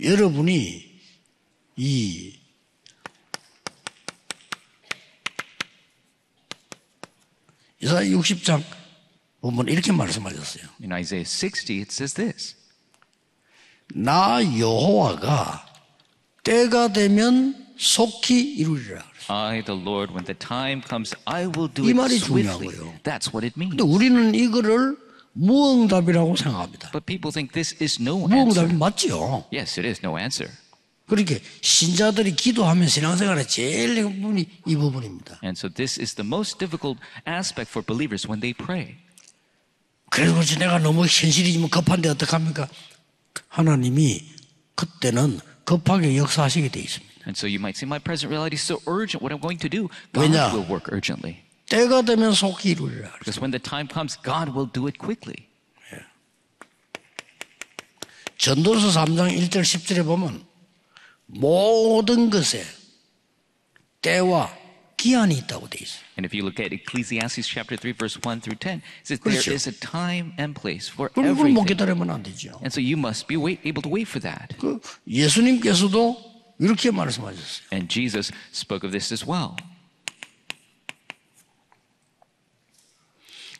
여러분이 0.00 1.00
이 1.76 2.38
이사 7.80 8.00
60장 8.02 8.62
보면 9.50 9.68
이렇게 9.68 9.92
말씀하셨어요. 9.92 10.64
In 10.80 10.92
Isaiah 10.92 11.28
60, 11.28 11.80
it 11.80 11.92
says 11.92 12.14
this 12.14 12.56
나 13.94 14.40
여호와가 14.58 15.66
때가 16.44 16.92
되면 16.92 17.54
속히 17.76 18.54
이루리라. 18.54 19.02
I, 19.28 19.62
the 19.64 19.78
Lord, 19.80 20.12
when 20.12 20.24
the 20.24 20.36
time 20.38 20.82
comes, 20.86 21.14
I 21.24 21.46
will 21.46 21.72
do 21.72 21.84
이 21.84 21.90
it 21.90 22.14
swiftly. 22.16 22.70
중요하고요. 22.74 23.00
That's 23.02 23.32
what 23.32 23.44
it 23.46 23.54
means. 23.56 23.76
근데 23.76 23.82
우리는 23.82 24.34
이거를 24.34 24.96
무응답이라고 25.32 26.36
생각합니다. 26.36 26.90
But 26.92 27.06
people 27.06 27.32
think 27.32 27.52
this 27.52 27.76
is 27.82 28.00
no 28.00 28.28
answer. 28.30 28.66
무응답이 28.66 28.74
맞지요. 28.74 29.46
Yes, 29.52 29.78
it 29.80 29.86
is 29.86 30.00
no 30.04 30.18
answer. 30.18 30.52
그렇게 31.06 31.42
신자들이 31.60 32.34
기도하면 32.36 32.88
신앙생활에 32.88 33.46
제일 33.46 33.98
이 33.98 34.02
부분이 34.02 34.48
이 34.66 34.76
부분입니다. 34.76 35.40
And 35.42 35.58
so 35.58 35.68
this 35.68 36.00
is 36.00 36.14
the 36.14 36.26
most 36.26 36.58
difficult 36.58 37.00
aspect 37.28 37.70
for 37.70 37.84
believers 37.84 38.26
when 38.28 38.40
they 38.40 38.54
pray. 38.54 38.96
그래서 40.12 40.58
내가 40.58 40.78
너무 40.78 41.02
현실이지만 41.02 41.70
급한데 41.70 42.10
어떡합니까? 42.10 42.68
하나님이 43.48 44.22
그때는 44.74 45.40
급하게 45.64 46.18
역사하시게 46.18 46.68
돼 46.68 46.80
있습니다. 46.80 47.12
And 47.24 47.32
so 47.38 47.48
you 47.48 47.56
might 47.56 47.78
say, 47.78 47.88
my 47.88 47.98
present 47.98 48.28
reality 48.28 48.56
is 48.56 48.62
so 48.62 48.82
urgent. 48.84 49.24
What 49.24 49.32
I'm 49.32 49.40
going 49.40 49.56
to 49.64 49.70
do, 49.70 49.88
God 50.12 50.28
왜냐? 50.28 50.52
will 50.52 50.68
work 50.68 50.92
urgently. 50.92 51.40
때가 51.70 52.02
되면 52.02 52.34
속히 52.34 52.72
이루리라. 52.72 53.08
Because 53.24 53.40
when 53.40 53.52
the 53.52 53.62
time 53.62 53.88
comes, 53.88 54.20
God 54.20 54.52
will 54.52 54.68
do 54.70 54.84
it 54.84 54.98
quickly. 54.98 55.48
전도서 58.36 59.00
3장 59.00 59.32
1절 59.32 59.62
10절에 59.62 60.04
보면 60.04 60.44
모든 61.26 62.28
것에 62.28 62.66
때와 64.02 64.52
기한이 65.01 65.37
있다고 65.37 65.69
돼 65.69 65.79
있어요. 65.83 66.01
And 66.17 66.25
if 66.25 66.33
you 66.33 66.41
look 66.43 66.59
at 66.59 66.73
Ecclesiastes 66.73 67.47
chapter 67.47 67.77
3, 67.77 67.93
verse 67.93 68.17
1 68.17 68.41
through 68.41 68.57
10, 68.57 68.81
it 68.81 69.05
says 69.05 69.19
there 69.21 69.37
그렇죠. 69.37 69.53
is 69.53 69.67
a 69.69 69.73
time 69.77 70.33
and 70.39 70.57
place 70.59 70.89
for 70.89 71.09
그걸 71.09 71.35
그걸 71.35 71.53
못 71.53 71.69
everything. 71.69 71.77
기다리면 71.77 72.09
안 72.09 72.23
되죠. 72.23 72.57
And 72.65 72.73
so 72.73 72.81
you 72.81 72.97
must 72.97 73.27
be 73.27 73.37
wait, 73.37 73.61
able 73.63 73.83
to 73.85 73.89
wait 73.93 74.09
for 74.09 74.19
that. 74.21 74.57
그 74.57 74.81
예수님께서도 75.07 76.17
이렇게 76.59 76.89
말씀하셨어요. 76.89 77.67
And 77.71 77.87
Jesus 77.87 78.33
spoke 78.51 78.81
of 78.81 78.91
this 78.91 79.13
as 79.13 79.21
well. 79.23 79.53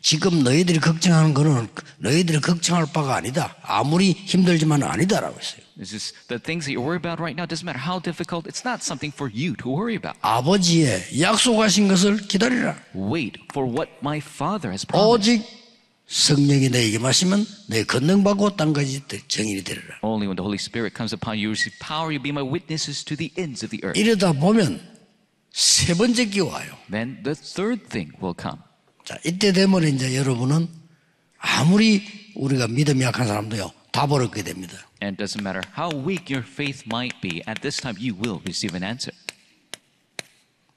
지금 0.02 0.42
너희들이 0.42 0.80
걱정하는 0.80 1.32
거는 1.32 1.68
너희들이 1.98 2.40
걱정할 2.40 2.86
바가 2.92 3.14
아니다. 3.16 3.54
아무리 3.62 4.10
힘들지만 4.10 4.82
아니다라고 4.82 5.38
했어요. 5.38 5.62
This 5.76 5.94
is 5.94 6.12
the 6.26 6.42
things 6.42 6.66
that 6.66 6.74
you 6.74 6.82
worry 6.82 6.98
about 6.98 7.22
right 7.22 7.38
now. 7.38 7.46
Doesn't 7.46 7.64
matter 7.64 7.78
how 7.78 8.02
difficult. 8.02 8.50
It's 8.50 8.66
not 8.66 8.82
something 8.82 9.14
for 9.14 9.30
you 9.30 9.54
to 9.62 9.70
worry 9.70 9.94
about. 9.94 10.18
아버지의 10.20 11.20
약속하신 11.20 11.86
것을 11.86 12.26
기다리라. 12.26 12.76
Wait 12.94 13.38
for 13.52 13.70
what 13.70 13.90
my 14.02 14.18
Father 14.18 14.74
has 14.74 14.84
promised. 14.84 15.38
오직 15.38 15.46
성령이 16.08 16.68
너에게 16.68 16.98
마시면 16.98 17.46
너희 17.68 17.84
건능받고 17.84 18.56
땅까지 18.56 19.02
정인이 19.28 19.62
되리라. 19.62 20.02
Only 20.02 20.26
when 20.26 20.34
the 20.34 20.42
Holy 20.42 20.58
Spirit 20.58 20.98
comes 20.98 21.14
upon 21.14 21.38
you, 21.38 21.46
you 21.46 21.54
receive 21.54 21.78
power. 21.78 22.10
You 22.10 22.20
be 22.20 22.34
my 22.34 22.42
witnesses 22.42 23.04
to 23.06 23.14
the 23.16 23.30
ends 23.38 23.64
of 23.64 23.70
the 23.70 23.80
earth. 23.86 23.94
이러다 23.94 24.32
보면 24.32 24.82
세 25.52 25.94
번째 25.94 26.26
기 26.26 26.40
와요. 26.40 26.74
Then 26.90 27.22
the 27.22 27.38
third 27.38 27.86
thing 27.88 28.10
will 28.20 28.34
come. 28.34 28.58
자, 29.04 29.18
이때 29.24 29.52
되면 29.52 29.82
이제 29.84 30.16
여러분은 30.16 30.68
아무리 31.38 32.02
우리가 32.34 32.68
믿음이 32.68 33.02
약한 33.02 33.26
사람도요, 33.26 33.72
답을 33.92 34.22
얻게 34.22 34.42
됩니다. 34.42 34.74
And 35.02 35.20
it 35.20 35.22
doesn't 35.22 35.42
matter 35.42 35.62
how 35.76 35.90
weak 35.92 36.32
your 36.32 36.46
faith 36.46 36.84
might 36.86 37.20
be, 37.20 37.42
at 37.48 37.60
this 37.62 37.80
time 37.80 37.96
you 37.98 38.14
will 38.14 38.40
receive 38.44 38.74
an 38.76 38.84
answer. 38.84 39.12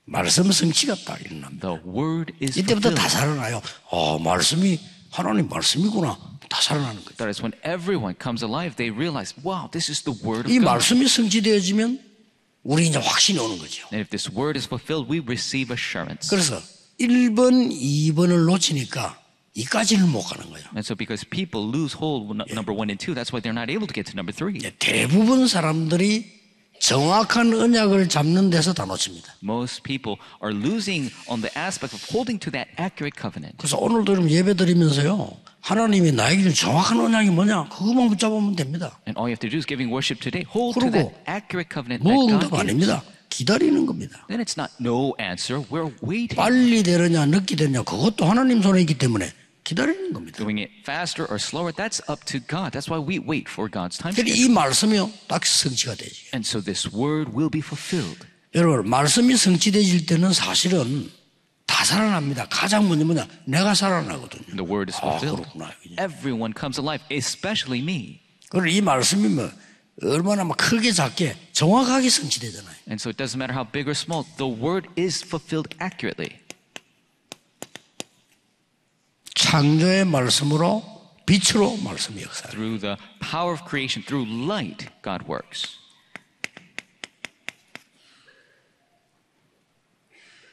말씀 0.05 0.51
성취가 0.51 0.96
딱 1.05 1.22
일어납니다. 1.22 1.67
The 1.67 1.82
word 1.86 2.34
is 2.41 2.60
이때부터 2.60 2.89
fulfilled. 2.89 2.96
다 2.96 3.10
살아나요. 3.10 3.62
어, 3.89 4.20
말씀이 4.20 4.79
하나님 5.12 5.48
말씀이구나. 5.48 6.17
다 6.50 6.62
살아나는 6.62 7.03
거죠. 7.03 7.17
That 7.17 7.29
is 7.29 7.41
when 7.41 7.53
everyone 7.65 8.15
comes 8.22 8.44
alive, 8.44 8.75
they 8.75 8.89
realize, 8.96 9.34
wow, 9.44 9.70
this 9.72 9.89
is 9.89 10.03
the 10.03 10.17
word 10.25 10.46
of 10.46 10.51
이 10.51 10.60
God. 10.60 10.65
말씀이 10.65 11.08
성취되어지면 11.08 12.00
우리 12.63 12.88
이제 12.88 13.00
확신이 13.00 13.39
오는 13.39 13.58
거죠. 13.58 13.88
And 13.94 14.01
if 14.01 14.10
this 14.10 14.29
word 14.29 14.58
is 14.58 14.65
fulfilled, 14.67 15.10
we 15.10 15.22
receive 15.25 15.74
assurance. 15.74 16.29
그래서 16.29 16.62
1번, 16.99 17.71
2번을 17.71 18.45
놓치니까 18.45 19.19
이까지는 19.55 20.09
못 20.09 20.21
가는 20.23 20.49
거예요. 20.49 20.65
And 20.75 20.83
so 20.83 20.95
because 20.95 21.25
people 21.29 21.65
lose 21.67 21.95
hold 21.95 22.35
number 22.51 22.73
one 22.75 22.89
and 22.89 22.99
two, 22.99 23.15
that's 23.15 23.31
why 23.31 23.39
they're 23.39 23.55
not 23.55 23.71
able 23.71 23.87
to 23.87 23.93
get 23.93 24.05
to 24.11 24.15
number 24.15 24.33
three. 24.35 24.57
이제 24.57 24.73
대부분 24.79 25.47
사람들이 25.47 26.25
정확한 26.79 27.53
언약을 27.53 28.09
잡는 28.09 28.49
데서 28.49 28.73
다 28.73 28.85
놓칩니다. 28.85 29.35
Most 29.43 29.83
people 29.83 30.17
are 30.43 30.53
losing 30.53 31.09
on 31.27 31.39
the 31.41 31.51
aspect 31.57 31.95
of 31.95 32.03
holding 32.11 32.37
to 32.39 32.51
that 32.51 32.69
accurate 32.77 33.15
covenant. 33.15 33.55
그래서 33.57 33.77
오늘도 33.77 34.11
여러분 34.11 34.29
예배 34.29 34.55
드리면서요. 34.55 35.31
하나님이 35.61 36.11
나에게 36.11 36.43
준 36.43 36.53
정확한 36.53 36.99
언약이 36.99 37.29
뭐냐? 37.31 37.69
그것만 37.69 38.09
붙잡으면 38.09 38.55
됩니다. 38.55 38.99
And 39.07 39.17
all 39.17 39.31
you 39.31 39.33
have 39.33 39.39
to 39.39 39.49
do 39.49 39.57
is 39.57 39.65
giving 39.65 39.89
worship 39.89 40.19
today. 40.21 40.45
Hold 40.51 40.77
to 40.79 40.91
그리고 40.91 41.09
that 41.09 41.15
accurate 41.31 41.71
covenant 41.71 42.03
that 42.03 42.19
God 42.27 42.43
gives. 42.43 42.59
아닙니다. 42.59 43.03
기다리는 43.35 43.85
겁니다. 43.85 44.25
Then 44.29 44.39
it's 44.41 44.55
not 44.57 44.71
no 44.79 45.13
answer. 45.19 45.65
We're 45.69 45.91
waiting. 46.01 46.35
빨리 46.35 46.83
되느냐 46.83 47.25
늦게 47.25 47.55
되느냐 47.55 47.83
그것도 47.83 48.25
하나님 48.25 48.61
손에 48.61 48.79
있기 48.81 48.97
때문에 48.97 49.31
기다리는 49.65 50.13
겁니다. 50.13 50.37
Doing 50.37 50.61
it 50.61 50.71
faster 50.83 51.27
or 51.27 51.35
slower, 51.35 51.73
that's 51.73 51.99
up 52.09 52.23
to 52.25 52.39
God. 52.39 52.71
That's 52.71 52.87
why 52.87 53.01
we 53.01 53.19
wait 53.19 53.49
for 53.51 53.69
God's 53.69 53.97
time. 53.99 54.15
그러니까 54.15 54.35
이 54.37 54.47
말씀이요 54.47 55.11
딱 55.27 55.45
성취가 55.45 55.95
되지. 55.95 56.31
And 56.33 56.47
so 56.47 56.61
this 56.61 56.87
word 56.95 57.35
will 57.35 57.49
be 57.51 57.59
fulfilled. 57.59 58.23
여러분 58.53 58.89
말씀이 58.89 59.35
성취되질 59.35 60.05
때는 60.05 60.31
사실은 60.31 61.11
다 61.65 61.83
살아납니다. 61.83 62.47
가장 62.49 62.87
먼저 62.87 63.03
뭐냐 63.03 63.27
내가 63.45 63.75
살아나거든요. 63.75 64.55
The 64.55 64.63
word 64.63 64.93
is 64.93 64.99
아 65.03 65.17
fulfilled. 65.17 65.43
그렇구나. 65.51 65.73
Everyone 65.99 66.53
comes 66.57 66.79
alive, 66.79 67.03
especially 67.11 67.83
me. 67.83 68.21
그리고 68.49 68.67
이 68.67 68.79
말씀이 68.79 69.27
뭐 69.27 69.49
얼마나 70.03 70.43
막 70.43 70.57
크게 70.57 70.91
작게 70.91 71.35
정확하게 71.53 72.09
성취되잖아요. 72.09 72.75
And 72.87 72.99
so 72.99 73.09
it 73.09 73.17
doesn't 73.17 73.39
matter 73.39 73.53
how 73.55 73.63
big 73.63 73.87
or 73.87 73.95
small, 73.95 74.25
the 74.37 74.49
word 74.49 74.89
is 74.97 75.23
fulfilled 75.23 75.75
accurately. 75.79 76.39
창조의 79.35 80.05
말씀으로 80.05 80.83
빛으로 81.25 81.77
말씀이 81.77 82.21
역사. 82.21 82.49
Through 82.49 82.81
the 82.81 82.97
power 83.19 83.53
of 83.53 83.63
creation, 83.67 84.05
through 84.05 84.27
light, 84.29 84.87
God 85.01 85.25
works. 85.29 85.79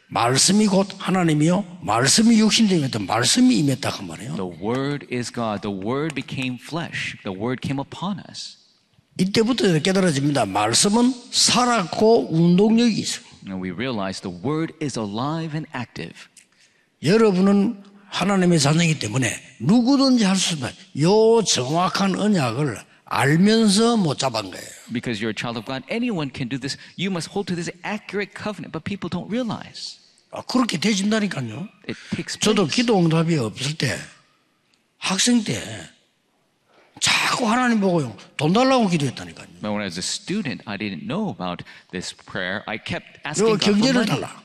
말씀이 0.09 0.67
곧 0.67 0.89
하나님이요. 0.99 1.81
말씀이 1.83 2.39
육신되었다. 2.39 2.99
말씀이 2.99 3.59
임했다 3.59 3.91
그 3.93 4.03
말이에요. 4.03 4.37
The 4.37 4.63
word 4.63 5.07
is 5.11 5.33
God. 5.33 5.63
The 5.63 5.75
word 5.75 6.15
became 6.15 6.59
flesh. 6.61 7.17
The 7.25 7.37
word 7.37 7.67
came 7.67 7.81
upon 7.81 8.23
us. 8.29 8.62
이때부터 9.19 9.79
깨달아집니다. 9.81 10.47
말씀은 10.47 11.15
살았고 11.31 12.35
운동력이 12.35 13.01
있어요. 13.01 13.25
And 13.47 13.63
we 13.63 13.71
realize 13.75 14.21
the 14.23 14.37
word 14.45 14.75
is 14.83 14.99
alive 14.99 15.55
and 15.55 15.67
active. 15.77 16.15
여러분은 17.03 17.83
하나님의 18.09 18.61
자녀이기 18.61 18.99
때문에 18.99 19.35
누구든지 19.61 20.25
할 20.25 20.37
수 20.37 20.55
있는 20.55 20.71
요 21.01 21.43
정확한 21.43 22.19
언약을 22.19 22.79
알면서 23.05 23.97
못 23.97 24.19
잡은 24.19 24.51
거예요. 24.51 24.67
Because 24.93 25.21
you're 25.23 25.33
a 25.33 25.37
child 25.37 25.59
of 25.59 25.67
God, 25.67 25.85
anyone 25.91 26.31
can 26.35 26.49
do 26.49 26.59
this. 26.59 26.79
You 26.99 27.11
must 27.11 27.31
hold 27.33 27.47
to 27.53 27.57
this 27.57 27.71
accurate 27.85 28.33
covenant, 28.35 28.73
but 28.73 28.85
people 28.85 29.11
don't 29.11 29.29
realize. 29.29 29.99
아, 30.31 30.41
그렇게 30.43 30.79
되진다니까요. 30.79 31.69
저도. 32.41 32.67
기도 32.67 32.99
응답이 32.99 33.37
없을 33.37 33.77
때 33.77 33.99
학생 34.97 35.45
때 35.45 35.61
자꾸 37.02 37.48
하나님 37.50 37.80
보고요 37.80 38.16
돈 38.38 38.54
달라고 38.54 38.88
기도했다니까요. 38.88 39.48
But 39.62 39.70
when 39.70 39.82
I 39.82 39.86
was 39.86 39.98
a 40.00 40.06
student, 40.06 40.64
I 40.66 40.78
didn't 40.78 41.06
know 41.06 41.30
about 41.30 41.64
this 41.92 42.16
prayer. 42.26 42.64
I 42.66 42.78
kept 42.78 43.06
요 43.06 43.22
asking 43.26 43.58
God 43.58 43.64
for 43.64 43.82
경제를 43.82 44.02
money. 44.02 44.22
달라. 44.22 44.42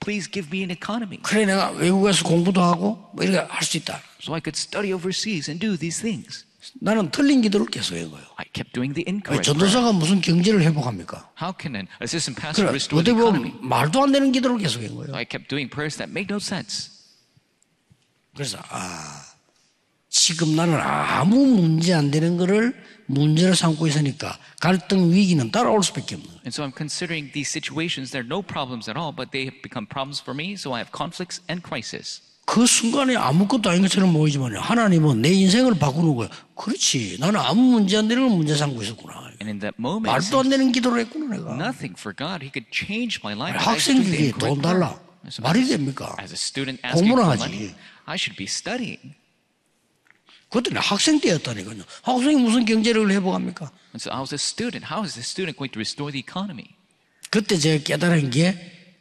Please 0.00 0.30
give 0.30 0.50
me 0.50 0.62
an 0.62 0.70
economy 0.70 1.18
그래 1.22 1.46
내가 1.46 1.70
외국에서 1.70 2.24
공부도 2.24 2.60
하고 2.62 3.10
뭐 3.14 3.24
이렇게 3.24 3.38
할 3.38 3.62
수 3.64 3.76
있다. 3.78 4.00
so 4.20 4.34
I 4.34 4.40
could 4.42 4.58
study 4.58 4.92
overseas 4.92 5.50
and 5.50 5.58
do 5.58 5.76
these 5.76 6.02
things. 6.02 6.44
나는 6.80 7.10
틀린 7.12 7.42
기도를 7.42 7.66
계속 7.66 7.94
한 7.94 8.10
거예요. 8.10 8.26
I 8.36 8.46
kept 8.52 8.72
doing 8.74 8.90
the 8.94 9.06
아니, 9.06 9.22
incorrect 9.22 9.46
prayer. 9.46 9.54
전도사가 9.54 9.92
무슨 9.92 10.20
경제를 10.20 10.62
회복합니까? 10.62 11.30
How 11.40 11.54
can 11.54 11.76
an 11.76 11.86
assistant 12.02 12.34
pastor 12.34 12.66
그래, 12.66 12.74
restore 12.74 12.98
어떻게 13.02 13.14
the 13.14 13.22
economy? 13.22 13.50
보면 13.54 13.68
말도 13.68 14.02
안 14.02 14.10
되는 14.10 14.32
기도를 14.32 14.58
계속 14.58 14.82
한 14.82 14.94
거예요. 14.94 15.14
I 15.14 15.24
kept 15.24 15.46
doing 15.46 15.70
prayers 15.70 15.96
that 15.98 16.10
make 16.10 16.26
no 16.30 16.38
sense. 16.42 16.90
그래서 18.34 18.58
아 18.68 19.22
지금 20.15 20.57
나는 20.57 20.75
아무 20.79 21.45
문제 21.47 21.93
안 21.93 22.11
되는 22.11 22.35
거를 22.35 22.75
문제로 23.05 23.53
삼고 23.55 23.87
있으니까 23.87 24.37
갈등 24.59 25.11
위기는 25.13 25.49
따라올 25.51 25.81
수밖에 25.83 26.15
없는. 26.15 26.29
And 26.43 26.51
so 26.51 26.63
I'm 26.67 26.75
considering 26.75 27.31
these 27.31 27.49
situations, 27.49 28.11
they're 28.11 28.27
no 28.27 28.43
problems 28.43 28.89
at 28.91 28.99
all, 28.99 29.15
but 29.15 29.31
they 29.31 29.47
have 29.47 29.61
become 29.63 29.87
problems 29.87 30.19
for 30.21 30.35
me, 30.35 30.53
so 30.59 30.75
I 30.75 30.83
have 30.83 30.91
conflicts 30.91 31.39
and 31.49 31.63
crisis. 31.65 32.21
그 32.45 32.65
순간에 32.65 33.15
아무것도 33.15 33.69
아닌 33.69 33.83
것처럼 33.83 34.11
보이지만 34.11 34.57
하나님은 34.57 35.21
내 35.21 35.31
인생을 35.31 35.79
바꾸는 35.79 36.13
거예요. 36.15 36.29
그렇지. 36.55 37.15
나는 37.21 37.39
아무 37.39 37.61
문제 37.79 37.95
안 37.95 38.09
되는 38.09 38.27
걸 38.27 38.35
문제 38.35 38.53
삼고 38.55 38.83
있었구나. 38.83 39.31
And 39.39 39.47
in 39.47 39.59
that 39.59 39.75
moment, 39.79 40.11
말도 40.11 40.39
안 40.39 40.49
되는 40.49 40.73
기도를 40.73 40.99
했구나 41.07 41.37
내가. 41.37 41.55
nothing 41.55 41.95
for 41.95 42.11
God. 42.11 42.43
He 42.43 42.51
could 42.51 42.67
change 42.75 43.23
my 43.23 43.31
life. 43.31 43.55
but 43.55 43.63
I 43.63 43.79
was 43.79 43.87
학생 43.87 44.03
doing 44.03 44.11
the 44.11 44.31
교육에 44.35 44.55
돈 44.55 44.61
달라. 44.61 44.99
말이 45.39 45.61
as 45.63 45.71
a- 45.71 45.77
됩니까? 45.77 46.15
As 46.19 46.33
a 46.33 46.35
student 46.35 46.83
asking 46.83 47.07
공부나 47.15 47.31
for 47.31 47.39
하지. 47.39 47.47
money, 47.47 47.75
I 48.03 48.15
should 48.19 48.35
be 48.35 48.43
studying. 48.51 49.15
그때 50.51 50.69
학생 50.75 51.19
때였다니까요. 51.19 51.81
학생이 52.03 52.35
무슨 52.35 52.65
경제력을 52.65 53.09
회복합니까? 53.09 53.71
And 53.95 53.99
so 53.99 54.11
I 54.11 54.19
was 54.19 54.33
a 54.33 54.37
student. 54.37 54.85
How 54.91 55.03
is 55.03 55.17
a 55.17 55.23
student 55.23 55.57
going 55.57 55.71
to 55.71 55.79
restore 55.79 56.11
the 56.11 56.19
economy? 56.19 56.75
그때 57.29 57.57
제가 57.57 57.83
깨달은 57.83 58.29
게 58.29 58.53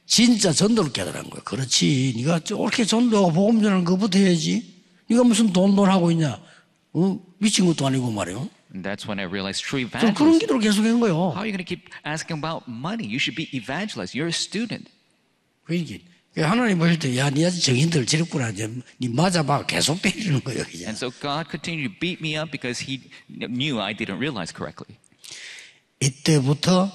진짜 0.07 0.52
전도를 0.52 0.92
깨달은 0.92 1.28
거예요. 1.28 1.42
그렇지. 1.42 2.14
네가 2.19 2.40
옳게 2.54 2.85
전도하고 2.85 3.33
복음 3.33 3.62
전하는 3.62 3.85
것부터 3.85 4.19
해야지. 4.19 4.83
네가 5.09 5.25
무슨 5.25 5.52
돈돈 5.52 5.88
하고 5.90 6.11
있냐? 6.12 6.40
어? 6.92 7.21
미친 7.38 7.66
것도 7.66 7.87
아니고 7.87 8.11
말이요. 8.12 8.49
And 8.73 8.87
that's 8.88 9.07
when 9.09 9.19
I 9.19 9.26
realized 9.26 9.66
true 9.66 9.83
좀 9.83 10.14
그런 10.14 10.35
evangelism. 10.35 10.38
기도를 10.38 10.61
계속한 10.62 11.00
거예요. 11.00 11.35
How 11.35 11.42
are 11.42 11.50
you 11.50 11.52
going 11.52 11.64
to 11.64 11.66
keep 11.66 11.90
asking 12.07 12.38
about 12.38 12.71
money? 12.71 13.11
You 13.11 13.19
should 13.19 13.35
be 13.35 13.50
evangelized. 13.50 14.14
You're 14.14 14.30
a 14.30 14.35
student. 14.35 14.87
그러니까 15.66 15.99
하나님 16.37 16.79
보실 16.79 16.99
때, 16.99 17.17
야, 17.19 17.29
네 17.29 17.45
아직 17.45 17.61
정신들 17.61 18.07
지렸구나. 18.07 18.53
네 18.53 19.09
맞아봐. 19.09 19.67
계속 19.67 20.01
때리는 20.01 20.43
거예요. 20.45 20.63
그냥. 20.65 20.87
And 20.87 20.97
so 20.97 21.11
God 21.11 21.51
continued 21.51 21.93
to 21.93 21.99
beat 22.01 22.21
me 22.21 22.37
up 22.39 22.51
because 22.53 22.87
He 22.87 23.11
knew 23.29 23.81
I 23.81 23.95
didn't 23.95 24.19
realize 24.19 24.55
correctly. 24.55 24.97
이때부터 26.01 26.91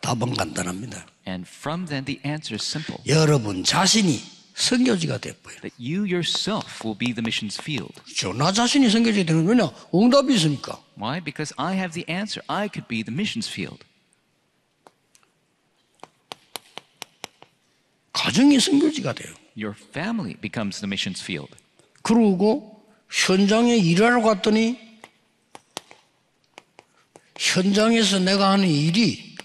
답은 0.00 0.34
간단합니다. 0.34 1.06
And 1.26 1.46
from 1.48 1.86
then, 1.86 2.04
the 2.04 2.20
answer 2.24 2.54
is 2.54 2.64
simple 2.64 2.98
여러분 3.06 3.62
자신이 3.64 4.22
선교지가 4.54 5.18
돼버려요. 5.18 5.60
that 5.60 5.74
you 5.78 6.04
yourself 6.06 6.82
will 6.84 6.96
be 6.96 7.12
the 7.12 7.20
missions 7.22 7.60
field. 7.60 7.92
그렇죠. 8.04 8.32
나 8.32 8.52
자신이 8.52 8.88
선교지가 8.88 9.26
되는 9.26 9.44
거냐? 9.44 9.70
응답이 9.94 10.34
있으니까. 10.34 10.80
Why? 10.96 11.20
Because 11.20 11.52
I 11.58 11.74
have 11.76 11.92
the 11.92 12.06
answer. 12.08 12.42
I 12.48 12.68
could 12.72 12.88
be 12.88 13.02
the 13.02 13.12
missions 13.12 13.50
field. 13.50 13.84
가정이 18.20 18.60
선교지가 18.60 19.14
돼요. 19.14 19.32
Your 19.56 19.74
family 19.74 20.34
becomes 20.34 20.80
the 20.80 20.86
missions 20.86 21.22
field. 21.22 21.50
그러고 22.02 22.84
현장에 23.10 23.76
일하러 23.78 24.20
갔더니 24.20 24.78
현장에서 27.38 28.18
내가 28.18 28.50
하는 28.50 28.68
일이 28.68 29.36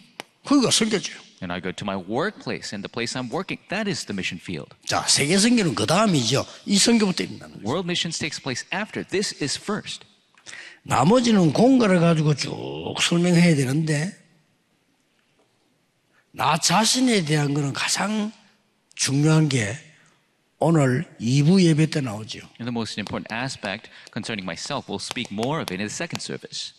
거기가 0.43 0.71
선교지예요. 0.71 1.19
And 1.41 1.53
I 1.53 1.61
go 1.61 1.71
to 1.71 1.85
my 1.85 1.95
workplace, 1.95 2.75
and 2.75 2.83
the 2.83 2.91
place 2.91 3.17
I'm 3.17 3.31
working, 3.31 3.61
that 3.69 3.89
is 3.89 4.05
the 4.05 4.13
mission 4.13 4.41
field. 4.41 4.69
자, 4.85 5.05
세계 5.07 5.37
선교는 5.37 5.75
그 5.75 5.85
다음이죠. 5.85 6.45
이 6.65 6.77
선교부터 6.77 7.23
일어나는 7.23 7.55
거예요. 7.55 7.65
World 7.65 7.87
missions 7.87 8.19
takes 8.19 8.41
place 8.41 8.67
after. 8.73 9.07
This 9.07 9.41
is 9.41 9.57
first. 9.57 10.05
나머지는 10.83 11.53
공간을 11.53 12.01
가지고 12.01 12.35
쭉 12.35 12.95
설명해야 12.99 13.55
되는데 13.55 14.15
나 16.31 16.57
자신에 16.57 17.23
대한 17.23 17.53
거는 17.53 17.71
가장 17.71 18.31
중요한 18.95 19.49
게 19.49 19.77
오늘 20.59 21.05
2부 21.19 21.61
예배 21.61 21.87
때 21.87 22.01
나오죠. 22.01 22.39
And 22.59 22.65
the 22.65 22.71
most 22.71 22.99
important 22.99 23.27
aspect 23.33 23.89
concerning 24.11 24.43
myself, 24.45 24.87
we'll 24.87 25.03
speak 25.03 25.31
more 25.31 25.61
of 25.61 25.71
it 25.73 25.81
in 25.81 25.87
the 25.87 25.93
second 25.93 26.23
service. 26.23 26.73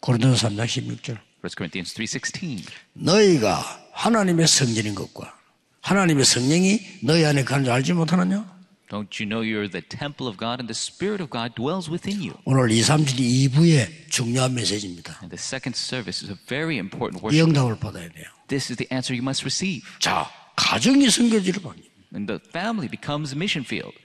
고린도서 0.00 0.48
3장 0.48 0.66
16절. 0.66 1.18
1 1.42 1.50
Corinthians 1.56 1.94
3.16. 1.94 2.70
너희가 2.92 3.62
하나님의 3.92 4.46
성전인 4.46 4.94
것과 4.94 5.34
하나님의 5.80 6.24
성령이 6.24 6.80
너희 7.02 7.24
안에 7.24 7.44
가는 7.44 7.64
줄 7.64 7.72
알지 7.72 7.92
못하느냐? 7.94 8.56
Don't 8.88 9.18
you 9.18 9.26
know 9.26 9.42
you're 9.42 9.68
the 9.70 9.82
temple 9.82 10.28
of 10.28 10.36
God 10.38 10.60
and 10.62 10.68
the 10.70 10.76
Spirit 10.76 11.22
of 11.22 11.30
God 11.30 11.54
dwells 11.56 11.90
within 11.90 12.22
you? 12.22 12.34
오늘 12.44 12.70
2, 12.70 12.82
3, 12.82 13.04
7, 13.04 13.16
2부의 13.18 14.10
중요한 14.10 14.54
메시지입니다. 14.54 15.18
And 15.22 15.34
the 15.34 15.40
second 15.40 15.74
service 15.74 16.22
is 16.22 16.30
a 16.30 16.38
very 16.46 16.76
important 16.78 17.18
이 17.18 17.22
worship. 17.22 17.48
응답을 17.50 17.78
받아야 17.80 18.08
돼요. 18.10 18.26
This 18.46 18.70
is 18.70 18.76
the 18.76 18.86
answer 18.92 19.14
you 19.16 19.22
must 19.22 19.42
receive. 19.42 19.82
자, 19.98 20.30
가정이 20.66 21.08
선교지를 21.08 21.62
받니 21.62 21.82
And 22.12 22.26
the 22.26 22.40
family 22.48 22.88
becomes 22.88 23.32
a 23.32 23.36
mission 23.36 23.64
field. 23.64 23.96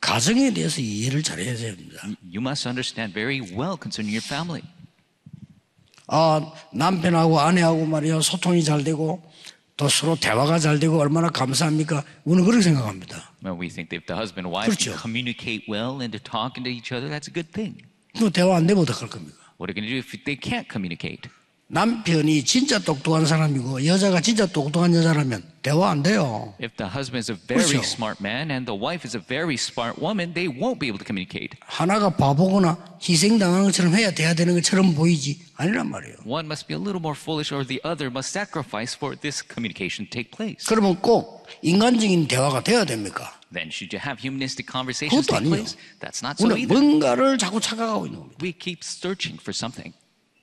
가정에 0.00 0.52
대해서 0.52 0.80
이해를 0.80 1.22
잘해야 1.22 1.56
됩니다. 1.56 2.06
You 2.22 2.38
must 2.40 2.68
understand 2.68 3.12
very 3.12 3.40
well 3.40 3.76
concerning 3.80 4.14
your 4.14 4.22
family. 4.22 4.62
아, 6.06 6.52
남편하고 6.72 7.40
아내하고 7.40 7.86
말이야 7.86 8.20
소통이 8.20 8.62
잘 8.62 8.84
되고 8.84 9.22
또 9.76 9.88
서로 9.88 10.14
대화가 10.14 10.60
잘 10.60 10.78
되고 10.78 11.00
얼마나 11.00 11.28
감사합니까? 11.30 12.04
우리는 12.24 12.44
그렇게 12.44 12.62
생각합니다. 12.62 13.32
Well, 13.42 13.58
we 13.58 13.68
think 13.68 13.88
that 13.90 13.98
if 13.98 14.06
the 14.06 14.14
husband 14.14 14.46
and 14.46 14.54
wife 14.54 14.70
그렇죠. 14.70 14.94
communicate 15.00 15.66
well 15.66 15.98
and 15.98 16.14
they're 16.14 16.22
talking 16.22 16.62
to 16.62 16.70
each 16.70 16.94
other, 16.94 17.10
that's 17.10 17.26
a 17.26 17.34
good 17.34 17.50
thing. 17.50 17.82
또 18.20 18.30
대화 18.30 18.56
안 18.58 18.66
되면 18.68 18.82
어떡할 18.84 19.08
겁니까? 19.08 19.42
What 19.58 19.66
are 19.66 19.74
you 19.74 19.80
going 19.80 19.88
to 19.88 19.94
do 19.94 19.98
if 19.98 20.14
they 20.22 20.38
can't 20.38 20.68
communicate? 20.70 21.26
남편이 21.68 22.44
진짜 22.44 22.78
똑똑한 22.78 23.26
사람이고 23.26 23.86
여자가 23.86 24.20
진짜 24.20 24.46
똑똑한 24.46 24.94
여자라면 24.94 25.42
대화 25.62 25.90
안 25.90 26.02
돼요. 26.02 26.54
If 26.62 26.76
the 26.76 26.92
husband 26.92 27.18
is 27.18 27.32
a 27.32 27.38
very 27.48 27.64
그렇죠. 27.64 27.82
smart 27.82 28.20
man 28.20 28.50
and 28.50 28.66
the 28.66 28.78
wife 28.78 29.02
is 29.08 29.16
a 29.16 29.22
very 29.24 29.54
smart 29.54 29.98
woman, 29.98 30.34
they 30.34 30.46
won't 30.46 30.78
be 30.78 30.88
able 30.88 31.00
to 31.00 31.06
communicate. 31.06 31.56
하나가 31.60 32.10
바보거나 32.10 32.98
희생당하는 33.00 33.64
것처럼 33.64 33.94
해야 33.94 34.10
돼야 34.10 34.34
되는 34.34 34.54
것처럼 34.54 34.94
보이지 34.94 35.40
아니란 35.56 35.88
말이에요. 35.90 36.16
One 36.26 36.46
must 36.46 36.68
be 36.68 36.76
a 36.76 36.80
little 36.80 37.00
more 37.00 37.16
foolish 37.18 37.48
or 37.54 37.66
the 37.66 37.80
other 37.82 38.12
must 38.12 38.28
sacrifice 38.30 38.94
for 38.94 39.16
this 39.16 39.42
communication 39.42 40.04
to 40.06 40.10
take 40.12 40.30
place. 40.36 40.68
그러면 40.68 41.00
꼭 41.00 41.48
인간적인 41.62 42.28
대화가 42.28 42.62
돼야 42.62 42.84
됩니까? 42.84 43.40
Then 43.50 43.72
should 43.72 43.96
you 43.96 44.02
have 44.04 44.20
humanistic 44.20 44.68
conversations 44.70 45.26
take 45.26 45.48
place? 45.48 45.80
That's 45.98 46.20
not 46.20 46.36
so 46.36 46.52
either. 46.52 46.68
뭔가를 46.76 47.38
자꾸 47.38 47.58
착각하고 47.58 48.04
있는 48.04 48.20
겁니다. 48.20 48.38
We 48.44 48.52
keep 48.52 48.84
searching 48.84 49.40
for 49.40 49.56
something. 49.56 49.96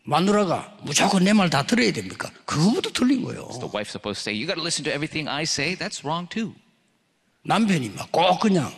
마누라가 0.04 0.76
무조건 0.84 1.24
내 1.24 1.32
말 1.34 1.50
다 1.50 1.64
들어야 1.66 1.92
됩니까? 1.92 2.32
그거부터 2.46 2.90
틀린 2.92 3.22
거예요. 3.24 3.48
The 3.60 3.70
wife's 3.70 3.92
supposed 3.94 4.24
to 4.24 4.32
say, 4.32 4.34
You 4.36 4.48
got 4.48 4.56
to 4.56 4.64
listen 4.64 4.84
to 4.86 4.92
everything 4.92 5.30
I 5.30 5.44
say. 5.44 5.76
That's 5.76 6.04
wrong 6.04 6.28
too. 6.30 6.54
남편이 7.46 7.90
막 7.96 8.12
꼭 8.12 8.40
그냥 8.40 8.72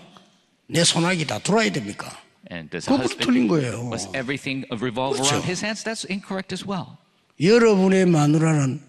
내 0.68 0.84
손아귀 0.84 1.26
다 1.28 1.40
들어야 1.40 1.72
됩니까? 1.72 2.12
And 2.52 2.70
does 2.70 2.88
그것부터 2.88 3.24
틀린 3.26 3.48
거예요. 3.48 3.88
must 3.88 4.10
everything 4.10 4.68
revolve 4.72 5.16
그렇죠. 5.16 5.36
around 5.36 5.48
his 5.48 5.64
hands? 5.64 5.84
That's 5.84 6.06
incorrect 6.10 6.54
as 6.54 6.66
well. 6.68 6.98
여러분의 7.40 8.06
마누라는 8.06 8.82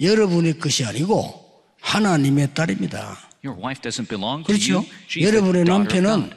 여러분의 0.00 0.58
것이 0.58 0.84
아니고 0.84 1.38
하나님의 1.80 2.52
딸입니다. 2.54 3.16
Your 3.44 3.56
wife 3.62 3.80
doesn't 3.80 4.08
belong 4.08 4.44
to 4.44 4.52
그렇죠? 4.52 4.74
you. 4.82 4.86
She's 5.08 5.22
여러분의 5.24 5.64
남편은. 5.64 6.30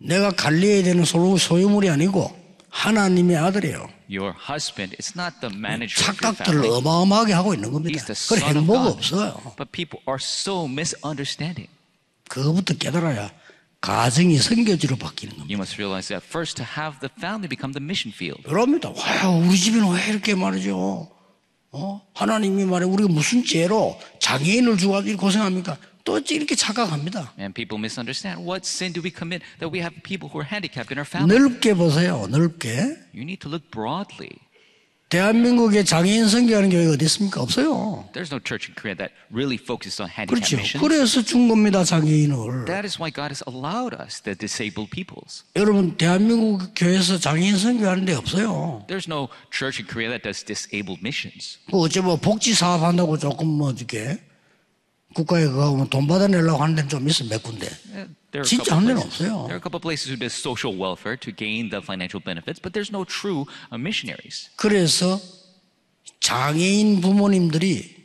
내가 0.00 0.30
관리해야 0.30 0.82
되는 0.84 1.04
소유- 1.04 1.38
소유물이 1.38 1.90
아니고 1.90 2.37
하나님의 2.70 3.36
아들이에요. 3.36 3.88
Your 4.10 4.34
husband 4.48 4.96
is 5.00 5.12
not 5.16 5.36
the 5.40 5.54
manager 5.54 6.00
of 6.00 6.16
your 6.22 6.36
착각들을 6.36 6.58
family. 6.60 6.78
어마어마하게 6.78 7.32
하고 7.32 7.54
있는 7.54 7.72
겁니다. 7.72 7.98
He's 7.98 8.06
the 8.06 8.16
그 8.28 8.36
son 8.36 8.56
of 8.56 8.58
행복 8.58 8.74
God. 8.76 8.96
없어요. 8.98 9.54
But 9.56 9.72
people 9.72 10.00
are 10.08 10.18
so 10.20 10.64
misunderstanding. 10.66 11.70
그거부터 12.28 12.74
깨달아야 12.74 13.30
가정이 13.80 14.36
선교지로 14.38 14.96
바뀌는 14.96 15.36
겁니다. 15.36 15.52
You 15.52 15.58
must 15.58 15.76
realize 15.80 16.08
that 16.08 16.24
first 16.26 16.56
to 16.56 16.66
have 16.76 16.98
the 17.00 17.10
family 17.16 17.48
become 17.48 17.72
the 17.72 17.82
mission 17.82 18.12
field. 18.12 18.42
그럽니다. 18.42 18.90
와, 18.90 19.28
우리 19.30 19.56
집에는 19.56 19.88
왜 19.92 20.06
이렇게 20.08 20.34
말이죠? 20.34 21.08
어? 21.70 22.00
하나님이 22.14 22.64
말해 22.64 22.86
우리가 22.86 23.08
무슨 23.08 23.44
죄로 23.44 23.98
장애인을 24.20 24.78
주고 24.78 25.00
고생합니까? 25.16 25.76
또 26.08 26.34
이렇게 26.34 26.54
착각합니다. 26.54 27.34
And 27.38 27.52
people 27.54 27.78
misunderstand. 27.78 28.42
What 28.48 28.66
sin 28.66 28.92
do 28.92 29.02
we 29.02 29.12
commit 29.12 29.44
that 29.60 29.68
we 29.68 29.80
have 29.84 29.94
people 30.02 30.30
who 30.32 30.40
are 30.40 30.48
handicapped 30.48 30.90
in 30.90 30.98
our 30.98 31.06
family? 31.06 31.36
넓게 31.36 31.74
보세요. 31.74 32.26
넓게. 32.28 32.96
You 33.12 33.28
need 33.28 33.40
to 33.40 33.50
look 33.50 33.70
broadly. 33.70 34.48
대한민국에 35.08 35.84
장애인 35.84 36.28
선교하는 36.28 36.68
교회가 36.68 36.92
어디 36.92 37.04
있습니까? 37.06 37.40
없어요. 37.40 38.08
There's 38.12 38.28
no 38.30 38.38
church 38.44 38.68
in 38.68 38.74
Korea 38.76 38.94
that 38.96 39.14
really 39.32 39.56
focuses 39.56 40.02
on 40.02 40.08
handicap 40.08 40.36
그렇죠. 40.36 40.56
missions. 40.56 40.84
그래서 40.84 41.22
준 41.22 41.48
겁니다, 41.48 41.82
장애인을. 41.82 42.66
That 42.66 42.84
is 42.84 43.00
why 43.00 43.10
God 43.10 43.32
has 43.32 43.42
allowed 43.48 43.96
us, 43.96 44.20
the 44.20 44.36
disabled 44.36 44.90
peoples. 44.90 45.44
여러분, 45.56 45.96
대한민국 45.96 46.72
교회에서 46.76 47.16
장애인 47.18 47.56
선교하는 47.56 48.04
데 48.04 48.12
없어요. 48.12 48.84
There's 48.86 49.08
no 49.08 49.28
church 49.50 49.80
in 49.80 49.88
Korea 49.88 50.12
that 50.12 50.22
does 50.28 50.44
disabled 50.44 51.00
missions. 51.00 51.56
그 51.70 51.80
어째 51.80 52.02
뭐 52.02 52.16
복지 52.16 52.52
사업 52.52 52.82
한다고 52.82 53.16
조금 53.16 53.48
뭐 53.48 53.72
이렇게 53.72 54.20
국가에 55.18 55.46
그거 55.46 55.72
하면 55.72 55.88
돈 55.90 56.06
받아내려고 56.06 56.62
하는 56.62 56.76
데는 56.76 56.88
좀 56.88 57.08
있어 57.08 57.24
몇 57.24 57.42
군데. 57.42 57.66
Uh, 57.90 58.06
There 58.30 58.44
are, 58.44 58.44
a 58.44 58.48
진짜 58.48 58.70
couple 58.70 58.76
하는 58.76 58.86
데는 58.86 59.00
places, 59.02 59.24
없어요. 59.24 59.34
there 59.48 59.56
are 59.56 59.58
a 59.58 59.64
couple 59.64 59.80
places 59.80 60.06
who 60.12 60.16
does 60.20 60.34
social 60.36 60.76
welfare 60.78 61.16
to 61.18 61.32
gain 61.34 61.70
the 61.70 61.80
financial 61.82 62.22
benefits, 62.22 62.60
but 62.62 62.70
there's 62.76 62.92
no 62.94 63.02
true 63.02 63.48
uh, 63.72 63.80
missionaries. 63.80 64.50
그래서 64.56 65.18
장애인 66.20 67.00
부모님들이 67.00 67.96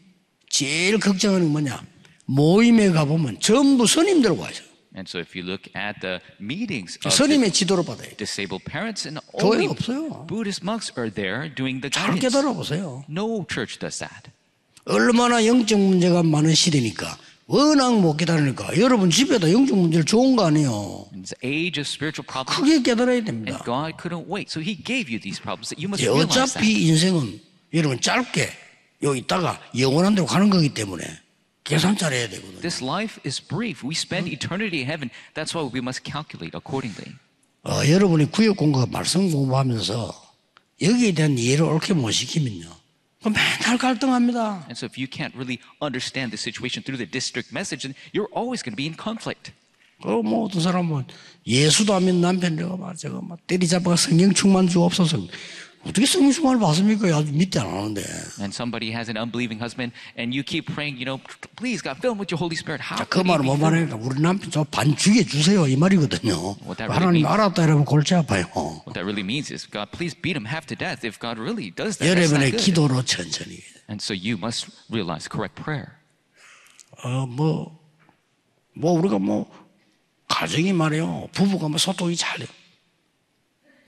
제일 0.50 0.98
걱정하는 1.00 1.48
게 1.48 1.52
뭐냐? 1.52 1.86
모임에 2.26 2.90
가보면 2.92 3.40
전부 3.42 3.86
스님들 3.86 4.32
와요. 4.32 4.54
And 4.96 5.10
so 5.10 5.20
if 5.20 5.36
you 5.36 5.44
look 5.44 5.70
at 5.76 6.00
the 6.02 6.22
meetings 6.40 6.98
of 7.04 7.12
스님의 7.12 7.52
지도를 7.52 7.84
받아야 7.84 8.08
돼. 8.10 8.16
disabled 8.16 8.64
parents, 8.64 9.08
and 9.08 9.20
only. 9.42 9.68
Buddhist 10.28 10.62
monks 10.64 10.94
are 10.98 11.10
there 11.12 11.50
doing 11.54 11.82
the 11.82 11.90
잘 11.90 12.14
guidance. 12.16 12.22
깨달아 12.30 12.54
보세요. 12.54 13.04
No 13.10 13.44
church 13.50 13.80
does 13.80 13.98
that. 14.00 14.30
얼마나 14.86 15.46
영적 15.46 15.80
문제가 15.80 16.24
많은 16.24 16.54
시대니까 16.54 17.18
워낙 17.46 18.00
못 18.00 18.18
깨달으니까 18.18 18.78
여러분 18.80 19.10
집에다 19.10 19.52
영적 19.52 19.78
문제를 19.78 20.06
좋은 20.06 20.36
거 20.36 20.46
아니에요. 20.46 21.08
In 21.14 21.24
this 21.24 21.36
age 21.44 21.80
of 21.80 21.88
spiritual 21.88 22.26
problems, 22.26 22.60
크게 22.60 22.82
깨달아야 22.82 23.24
됩니다. 23.24 23.62
God 23.66 23.96
couldn't 24.00 24.28
wait. 24.32 24.50
So 24.52 24.60
He 24.62 24.76
gave 24.82 25.12
you 25.12 25.20
these 25.20 25.40
problems 25.42 25.70
that 25.70 25.80
you 25.80 25.88
must 25.88 26.04
이제 26.04 26.10
realize 26.10 26.54
that. 26.54 26.60
어차피 26.60 26.88
인생은 26.88 27.40
여러분 27.74 28.00
짧게 28.00 28.50
여기 29.04 29.20
있다가 29.20 29.60
영원한 29.78 30.16
데로 30.16 30.26
가는 30.28 30.50
거기 30.50 30.70
때문에 30.74 31.04
계산 31.64 31.98
잘해야 31.98 32.28
되거든요. 32.30 32.60
This 32.62 32.84
life 32.84 33.20
is 33.26 33.42
brief. 33.42 33.86
We 33.86 33.92
spend 33.96 34.32
eternity 34.32 34.80
in 34.84 34.88
heaven. 34.88 35.10
That's 35.36 35.56
why 35.56 35.64
we 35.68 35.80
must 35.80 36.04
calculate 36.04 36.56
accordingly. 36.56 37.16
어, 37.64 37.88
여러분이 37.88 38.32
구역 38.32 38.58
공부와 38.58 38.88
말씀 38.92 39.32
공부하면서 39.32 40.12
여기에 40.82 41.14
대한 41.14 41.38
이해를 41.38 41.64
옳게 41.64 41.94
못 41.94 42.12
시키면요. 42.12 42.68
맨날 43.30 43.78
갈등합니다. 43.78 44.66
And 44.68 44.76
so 44.76 44.86
if 44.86 44.98
you 44.98 45.08
can't 45.08 45.34
really 45.36 45.60
understand 45.82 46.32
the 46.32 46.40
situation 46.40 46.84
through 46.84 46.98
the 46.98 47.10
district 47.10 47.52
message, 47.54 47.84
then 47.84 47.96
you're 48.14 48.32
always 48.34 48.64
going 48.64 48.74
to 48.74 48.80
be 48.80 48.86
in 48.86 48.96
conflict. 48.96 49.52
그뭐 50.02 50.46
어떤 50.46 50.62
사람은 50.62 51.06
예수도 51.48 51.94
하면 51.96 52.20
남편 52.20 52.58
저거 52.58 52.76
막 52.76 52.98
저거 52.98 53.22
막 53.22 53.40
때리잡아가 53.48 53.96
성경 53.96 54.34
충만 54.34 54.68
주옵소서. 54.68 55.28
어떻게 55.86 56.06
충만을 56.06 56.60
받습니까? 56.60 57.08
아주 57.16 57.34
믿지 57.34 57.60
안 57.60 57.68
하는데. 57.68 58.02
And 58.40 58.56
somebody 58.56 58.96
has 58.96 59.10
an 59.10 59.18
unbelieving 59.18 59.60
husband, 59.60 59.92
and 60.18 60.32
you 60.32 60.44
keep 60.44 60.72
praying, 60.72 60.96
you 60.96 61.04
know, 61.04 61.20
please 61.60 61.84
God, 61.84 62.00
fill 62.00 62.16
him 62.16 62.20
with 62.24 62.32
your 62.32 62.40
Holy 62.40 62.56
Spirit. 62.56 62.80
How 62.80 62.98
자, 62.98 63.06
그 63.06 63.20
말은 63.20 63.44
뭐? 63.46 63.58
말하니까 63.58 63.98
우리 64.00 64.22
남편 64.22 64.50
저 64.50 64.64
반 64.64 64.96
죽여 64.96 65.24
주세요 65.24 65.68
이 65.68 65.76
말이거든요. 65.76 66.56
하나님 66.88 67.26
알았다 67.28 67.64
이러면 67.66 67.84
골치 67.86 68.16
아파요. 68.16 68.48
What 68.88 68.96
that 68.96 69.04
really 69.04 69.24
means 69.28 69.52
is, 69.52 69.68
God, 69.70 69.92
please 69.92 70.16
beat 70.16 70.40
him 70.40 70.48
half 70.48 70.66
to 70.72 70.76
death. 70.76 71.04
If 71.04 71.20
God 71.20 71.36
really 71.38 71.70
does 71.70 72.00
that, 72.00 72.08
여러분의. 72.08 72.56
기도로 72.56 73.04
천천히. 73.04 73.60
And 73.90 74.00
so 74.02 74.16
you 74.16 74.38
must 74.40 74.72
realize 74.90 75.28
correct 75.28 75.60
prayer. 75.62 76.00
어뭐뭐 77.04 77.80
뭐 78.76 78.92
우리가 78.94 79.20
뭐 79.20 79.52
가정이 80.30 80.72
말이요 80.72 81.28
부부가 81.34 81.68
뭐 81.68 81.78
소통이 81.78 82.16
잘해요. 82.16 82.48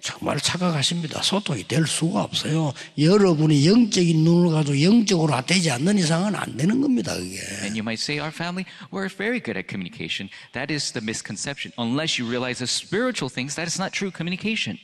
정말 0.05 0.39
착각하십니다. 0.39 1.23
소통이 1.23 1.67
될 1.67 1.87
수가 1.87 2.21
없어요. 2.21 2.73
여러분이 2.95 3.67
영적인 3.67 4.23
눈을 4.23 4.51
가지고 4.51 4.79
영적으로 4.83 5.33
되지 5.43 5.71
않는 5.71 5.97
이상은 5.97 6.35
안 6.35 6.55
되는 6.55 6.79
겁니다. 6.79 7.15
그게. 7.15 7.39
And 7.63 7.73
you 7.73 7.81
might 7.81 7.99
say, 7.99 8.19
our 8.19 8.31
family, 8.31 8.69
we're 8.93 9.09
very 9.09 9.41
good 9.41 9.57
at 9.57 9.67
communication. 9.67 10.29
That 10.53 10.71
is 10.71 10.93
the 10.93 11.01
misconception. 11.03 11.73
Unless 11.79 12.21
you 12.21 12.29
realize 12.29 12.59
the 12.59 12.69
spiritual 12.69 13.33
things, 13.33 13.55
that 13.55 13.65
is 13.65 13.81
not 13.81 13.97
true 13.97 14.13
communication. 14.13 14.77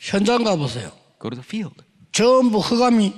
현장 0.00 0.42
가보세요. 0.42 0.90
Go 1.22 1.30
to 1.30 1.38
the 1.38 1.46
field. 1.46 1.78
전부 2.10 2.58
흑암이 2.58 3.14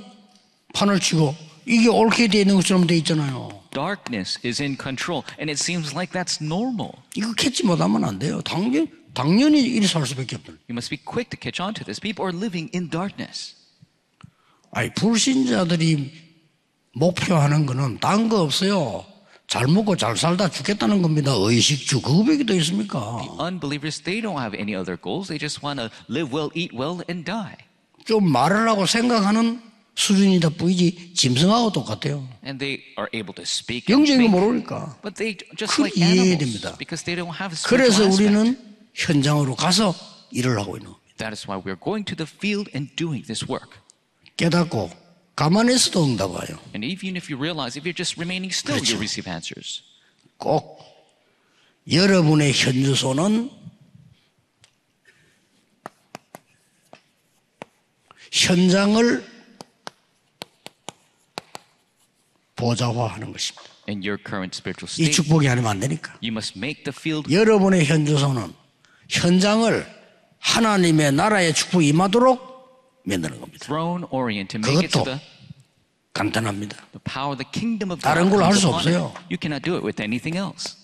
판을 0.75 1.01
치고 1.01 1.35
이게 1.64 1.88
옳게 1.88 2.29
되어 2.29 2.42
있는 2.42 2.57
것처럼 2.57 2.87
돼 2.87 2.99
있잖아요. 2.99 3.62
Darkness 3.73 4.38
is 4.45 4.61
in 4.61 4.77
control, 4.77 5.25
and 5.40 5.49
it 5.49 5.57
seems 5.57 5.97
like 5.97 6.12
that's 6.12 6.45
normal. 6.45 6.92
이거 7.16 7.33
캐치 7.33 7.64
못하면 7.64 8.05
안 8.05 8.18
돼요. 8.18 8.42
당연, 8.42 8.87
당연히 9.14 9.61
이리 9.62 9.87
살 9.87 10.07
수밖에 10.07 10.37
없다. 10.37 10.53
You 10.68 10.72
must 10.72 10.90
be 10.90 10.98
quick 11.05 11.31
to 11.31 11.38
catch 11.40 11.61
on 11.62 11.75
to 11.75 11.85
this. 11.85 12.01
People 12.01 12.25
are 12.27 12.37
living 12.37 12.70
in 12.75 12.88
darkness. 12.90 13.55
아니, 14.72 14.92
불신자들이 14.94 16.12
목표하는 16.94 17.66
거는 17.66 17.98
딴 18.01 18.29
거 18.29 18.40
없어요. 18.42 19.05
잘 19.46 19.66
먹고 19.66 19.96
잘 19.96 20.16
살다 20.16 20.48
죽겠다는 20.51 21.03
겁니다. 21.03 21.33
의식주. 21.37 22.01
그거밖에 22.01 22.46
더 22.46 22.55
있습니까? 22.55 22.98
Unbelievers, 23.38 24.01
they 24.03 24.22
don't 24.22 24.38
have 24.40 24.57
any 24.59 24.75
other 24.75 24.96
goals. 25.01 25.29
They 25.29 25.38
just 25.38 25.61
want 25.62 25.79
to 25.79 25.90
live 26.09 26.33
well, 26.35 26.48
eat 26.55 26.75
well, 26.75 27.05
and 27.11 27.25
die. 27.25 27.57
좀 28.07 28.31
말을 28.33 28.66
하고 28.68 28.87
생각하는 28.87 29.61
수준이다 29.94 30.48
뿐이지 30.57 31.12
짐승하고 31.14 31.70
똑같아요. 31.72 32.27
And 32.46 32.59
they 32.59 32.81
are 32.98 33.09
able 33.12 33.35
to 33.35 33.42
speak. 33.42 33.92
영적인 33.92 34.31
모르니까. 34.31 34.96
but 35.03 35.14
they 35.16 35.37
just 35.59 35.77
like 35.79 36.01
animals 36.01 36.29
이해됩니다. 36.33 36.79
because 36.79 37.05
they 37.05 37.14
don't 37.14 37.37
have 37.37 37.53
a 37.53 37.61
그래서 37.68 38.09
spiritual 38.09 38.09
aspect. 38.09 38.25
우리는 38.25 38.72
현장으로 38.95 39.55
가서 39.57 39.95
일을 40.31 40.59
하고 40.59 40.77
있는 40.77 40.93
겁니다. 40.93 41.15
That 41.19 41.33
is 41.33 41.47
why 41.49 41.61
we're 41.63 41.83
going 41.83 42.05
to 42.07 42.17
the 42.17 42.29
field 42.29 42.71
and 42.75 42.95
doing 42.97 43.25
this 43.27 43.45
work. 43.49 43.79
깨닫고 44.37 44.91
가만히 45.37 45.75
있어도 45.75 46.05
응답 46.05 46.31
와요. 46.31 46.59
And 46.75 46.85
even 46.85 47.17
if 47.17 47.33
you 47.33 47.41
realize, 47.41 47.79
if 47.79 47.89
you're 47.89 47.97
just 47.97 48.19
remaining 48.19 48.53
still, 48.53 48.81
그렇죠. 48.81 48.95
you'll 48.95 49.01
receive 49.01 49.31
answers. 49.31 49.83
꼭 50.39 50.81
여러분의 51.91 52.53
현주소는 52.53 53.51
현장을 58.31 59.33
보좌화하는 62.57 63.33
것입니다. 63.33 63.73
In 63.89 63.99
your 63.99 64.17
current 64.17 64.57
spiritual 64.57 64.89
이 64.89 65.11
state, 65.11 65.13
축복이 65.13 65.49
아니면 65.49 65.71
안 65.73 65.81
되니까. 65.81 66.13
you 66.23 66.31
must 66.31 66.57
make 66.57 66.85
the 66.85 66.95
field 66.97 67.33
여러분의 67.33 67.85
현주소는 67.85 68.55
현장을 69.12 69.87
하나님의 70.38 71.12
나라의 71.12 71.55
축복이 71.55 71.87
임하도록 71.88 73.03
만드는 73.05 73.40
겁니다. 73.40 73.66
그것도 74.62 75.18
간단합니다. 76.14 76.77
다른. 78.01 78.31
걸로 78.31 78.44
할 78.44 78.55
수. 78.55 78.68
없어요. 78.68 79.12
You 79.31 79.38
cannot 79.40 79.62
do 79.62 79.75
it 79.75 79.85
with 79.85 80.01
anything 80.03 80.37
else. 80.37 80.77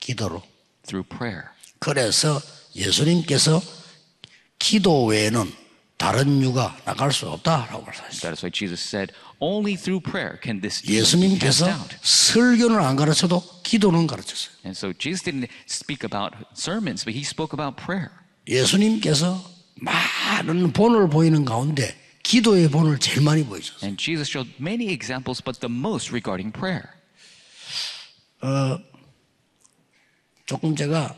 기도로. 0.00 0.42
그래서 1.78 2.40
예수님께서 2.76 3.60
기도 4.58 5.06
외에는 5.06 5.50
다른 5.96 6.42
유가 6.42 6.76
나갈 6.84 7.12
수 7.12 7.28
없다라고 7.28 7.86
cast 7.86 8.20
예수님께서. 10.92 11.66
설교는 12.02 12.78
안 12.78 12.96
가르쳐도 12.96 13.42
기도는 13.64 14.06
가르쳤어요. 14.06 14.54
And 14.64 14.76
so 14.78 14.92
Jesus 14.96 15.24
didn't 15.24 15.48
speak 15.68 16.04
about 16.04 16.36
sermons, 16.54 17.04
but 17.04 17.16
he 17.16 17.22
spoke 17.22 17.52
about 17.52 17.82
prayer. 17.82 18.10
예수님께서 18.46 19.42
많은 19.80 20.72
본을 20.72 21.08
보이는 21.08 21.44
가운데 21.44 21.98
기도의 22.22 22.70
본을 22.70 23.00
제일 23.00 23.22
많이 23.22 23.44
보이셨어요. 23.44 23.84
And 23.84 24.00
Jesus 24.00 24.30
showed 24.30 24.54
many 24.60 24.92
examples, 24.92 25.42
but 25.42 25.58
the 25.60 25.72
most 25.72 26.10
regarding 26.10 26.52
prayer. 26.52 26.86
조금 30.46 30.76
제가 30.76 31.16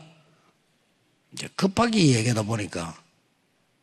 이제 1.33 1.47
급하게 1.55 2.15
얘기하다 2.15 2.43
보니까 2.43 2.97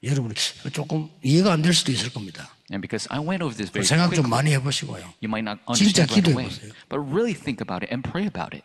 여러분이 0.05 0.35
조금 0.73 1.09
이해가 1.23 1.53
안 1.53 1.63
될 1.63 1.73
수도 1.75 1.91
있을 1.93 2.11
겁니다. 2.13 2.51
And 2.71 2.81
because 2.81 3.07
I 3.11 3.19
went 3.21 3.43
over 3.45 3.55
this 3.57 3.71
very 3.73 3.87
생각 3.87 4.15
좀 4.15 4.25
quickly, 4.25 4.31
많이 4.31 4.53
해보시고요. 4.53 5.03
you 5.23 5.29
might 5.29 5.45
not 5.45 5.61
진짜 5.75 6.03
understand 6.03 6.13
right 6.13 6.31
away. 6.31 6.49
기도해보세요. 6.49 6.73
But 6.89 7.01
really 7.09 7.35
think 7.35 7.61
about 7.63 7.85
it 7.85 7.93
and 7.93 8.03
pray 8.09 8.27
about 8.27 8.57
it. 8.57 8.65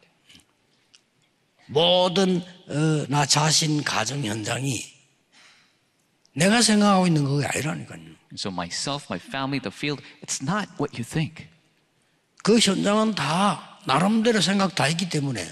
모든 1.68 2.42
어, 2.68 3.06
나 3.10 3.26
자신 3.26 3.84
가정 3.84 4.24
현장이 4.24 4.84
내가 6.36 6.62
생각하고 6.62 7.08
있는 7.08 7.24
그게 7.26 7.46
아니라니까요. 7.46 8.02
So 8.36 8.52
myself, 8.52 9.08
my 9.10 9.20
family, 9.20 9.60
the 9.60 9.74
field, 9.74 10.02
it's 10.24 10.42
not 10.42 10.70
what 10.80 10.96
you 10.98 11.04
think. 11.04 11.48
그 12.44 12.58
현장은 12.60 13.16
다 13.16 13.80
나름대로 13.86 14.40
생각 14.42 14.74
다 14.76 14.88
있기 14.88 15.10
때문에 15.10 15.46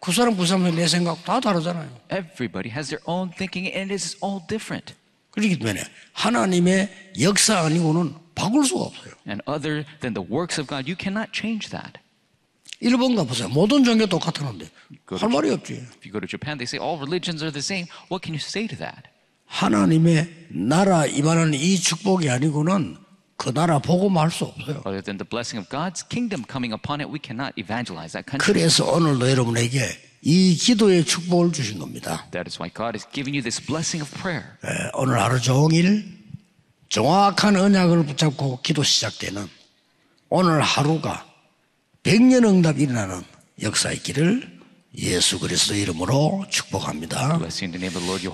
그 0.00 0.12
사람 0.12 0.36
그 0.36 0.46
사람의 0.46 0.74
내 0.74 0.88
생각 0.88 1.22
다 1.24 1.40
다르잖아요. 1.40 1.88
Everybody 2.10 2.72
has 2.72 2.88
their 2.88 3.02
own 3.06 3.30
thinking 3.36 3.70
and 3.76 3.92
it's 3.94 4.16
all 4.24 4.40
different. 4.48 4.94
그렇기 5.30 5.58
때문에 5.58 5.82
하나님의 6.12 7.12
역사 7.20 7.60
아니고는 7.60 8.14
바꿀 8.34 8.64
수가 8.64 8.84
없어요. 8.84 9.12
And 9.28 9.42
other 9.46 9.84
than 10.00 10.14
the 10.14 10.26
works 10.26 10.58
of 10.58 10.66
God, 10.66 10.90
you 10.90 10.96
cannot 10.98 11.30
change 11.32 11.70
that. 11.70 12.00
일본 12.80 13.14
가보세요. 13.14 13.48
모든 13.48 13.84
종교 13.84 14.06
똑같았는데 14.06 14.66
할 15.06 15.28
말이 15.28 15.50
없지. 15.50 15.74
If 15.74 16.00
you 16.02 16.12
go 16.12 16.18
to 16.20 16.26
Japan, 16.26 16.56
they 16.56 16.64
say 16.64 16.80
all 16.80 16.96
religions 16.96 17.44
are 17.44 17.52
the 17.52 17.60
same. 17.60 17.86
What 18.08 18.24
can 18.24 18.32
you 18.32 18.40
say 18.40 18.66
to 18.66 18.76
that? 18.78 19.04
하나님의 19.46 20.48
나라 20.48 21.04
임하는 21.04 21.52
이 21.54 21.76
축복이 21.76 22.30
아니고는 22.30 22.96
그 23.40 23.54
나라 23.54 23.78
보고 23.78 24.10
말 24.10 24.30
수 24.30 24.44
없어요. 24.44 24.82
Other 24.84 25.00
than 25.00 25.16
the 25.16 25.24
blessing 25.24 25.56
of 25.56 25.64
God's 25.72 26.06
kingdom 26.06 26.44
coming 26.44 26.76
upon 26.76 27.00
it, 27.00 27.08
we 27.08 27.16
cannot 27.16 27.56
evangelize 27.56 28.12
that 28.12 28.28
country. 28.28 28.44
그래서 28.44 28.84
오늘도 28.84 29.30
여러분에게 29.30 29.80
이 30.20 30.54
기도의 30.56 31.06
축복을 31.06 31.50
주신 31.50 31.78
겁니다. 31.78 32.28
That 32.32 32.44
is 32.46 32.60
why 32.60 32.68
God 32.68 32.92
is 33.00 33.08
giving 33.10 33.32
you 33.32 33.40
this 33.40 33.56
blessing 33.64 34.04
of 34.04 34.12
prayer. 34.20 34.44
예, 34.68 34.90
오늘 34.92 35.18
하루 35.18 35.40
종일 35.40 36.04
정확한 36.90 37.56
언약을 37.56 38.04
붙잡고 38.04 38.60
기도 38.60 38.82
시작되는 38.82 39.48
오늘 40.28 40.60
하루가 40.60 41.24
백년 42.02 42.44
응답이 42.44 42.82
일어나는 42.82 43.24
역사 43.62 43.90
있기를 43.90 44.59
예수 44.98 45.38
그리스도 45.38 45.74
이름으로 45.74 46.44
축복합니다. 46.50 47.38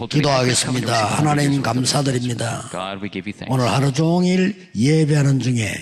기도하겠습니다. 0.09 1.05
하나님 1.17 1.61
감사드립니다. 1.63 2.71
오늘 3.49 3.69
하루 3.69 3.93
종일 3.93 4.71
예배하는 4.75 5.41
중에 5.41 5.75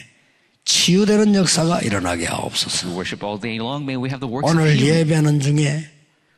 치유되는 0.64 1.34
역사가 1.34 1.80
일어나게 1.82 2.26
하옵소서. 2.26 2.88
오늘. 4.42 4.80
예배하는 4.80 5.40
중에 5.40 5.84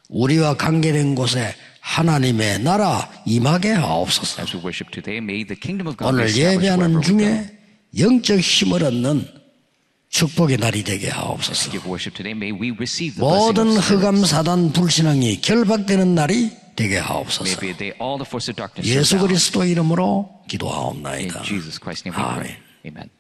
우리와 0.09 0.57
관계된 0.57 1.15
곳에 1.15 1.55
하나님의 1.81 2.61
나라 2.61 3.09
임하게 3.25 3.71
하옵소서. 3.71 4.43
오늘 6.03 6.37
예배하는. 6.37 7.01
중에 7.03 7.59
영적 7.99 8.41
힘을 8.41 8.85
얻는 8.85 9.27
축복의 10.09 10.57
날이 10.59 10.83
되게 10.85 11.09
하옵소서. 11.11 11.71
모든. 13.21 13.77
흑암 13.77 14.25
사단 14.25 14.73
불신앙이 14.73 15.41
결박되는 15.41 16.15
날이 16.15 16.51
되게 16.75 16.99
하옵소서. 16.99 17.45
예수. 18.85 19.19
그리스도 19.19 19.65
이름으로 19.65 20.31
기도하옵나이다. 20.49 21.43
아멘. 22.39 23.16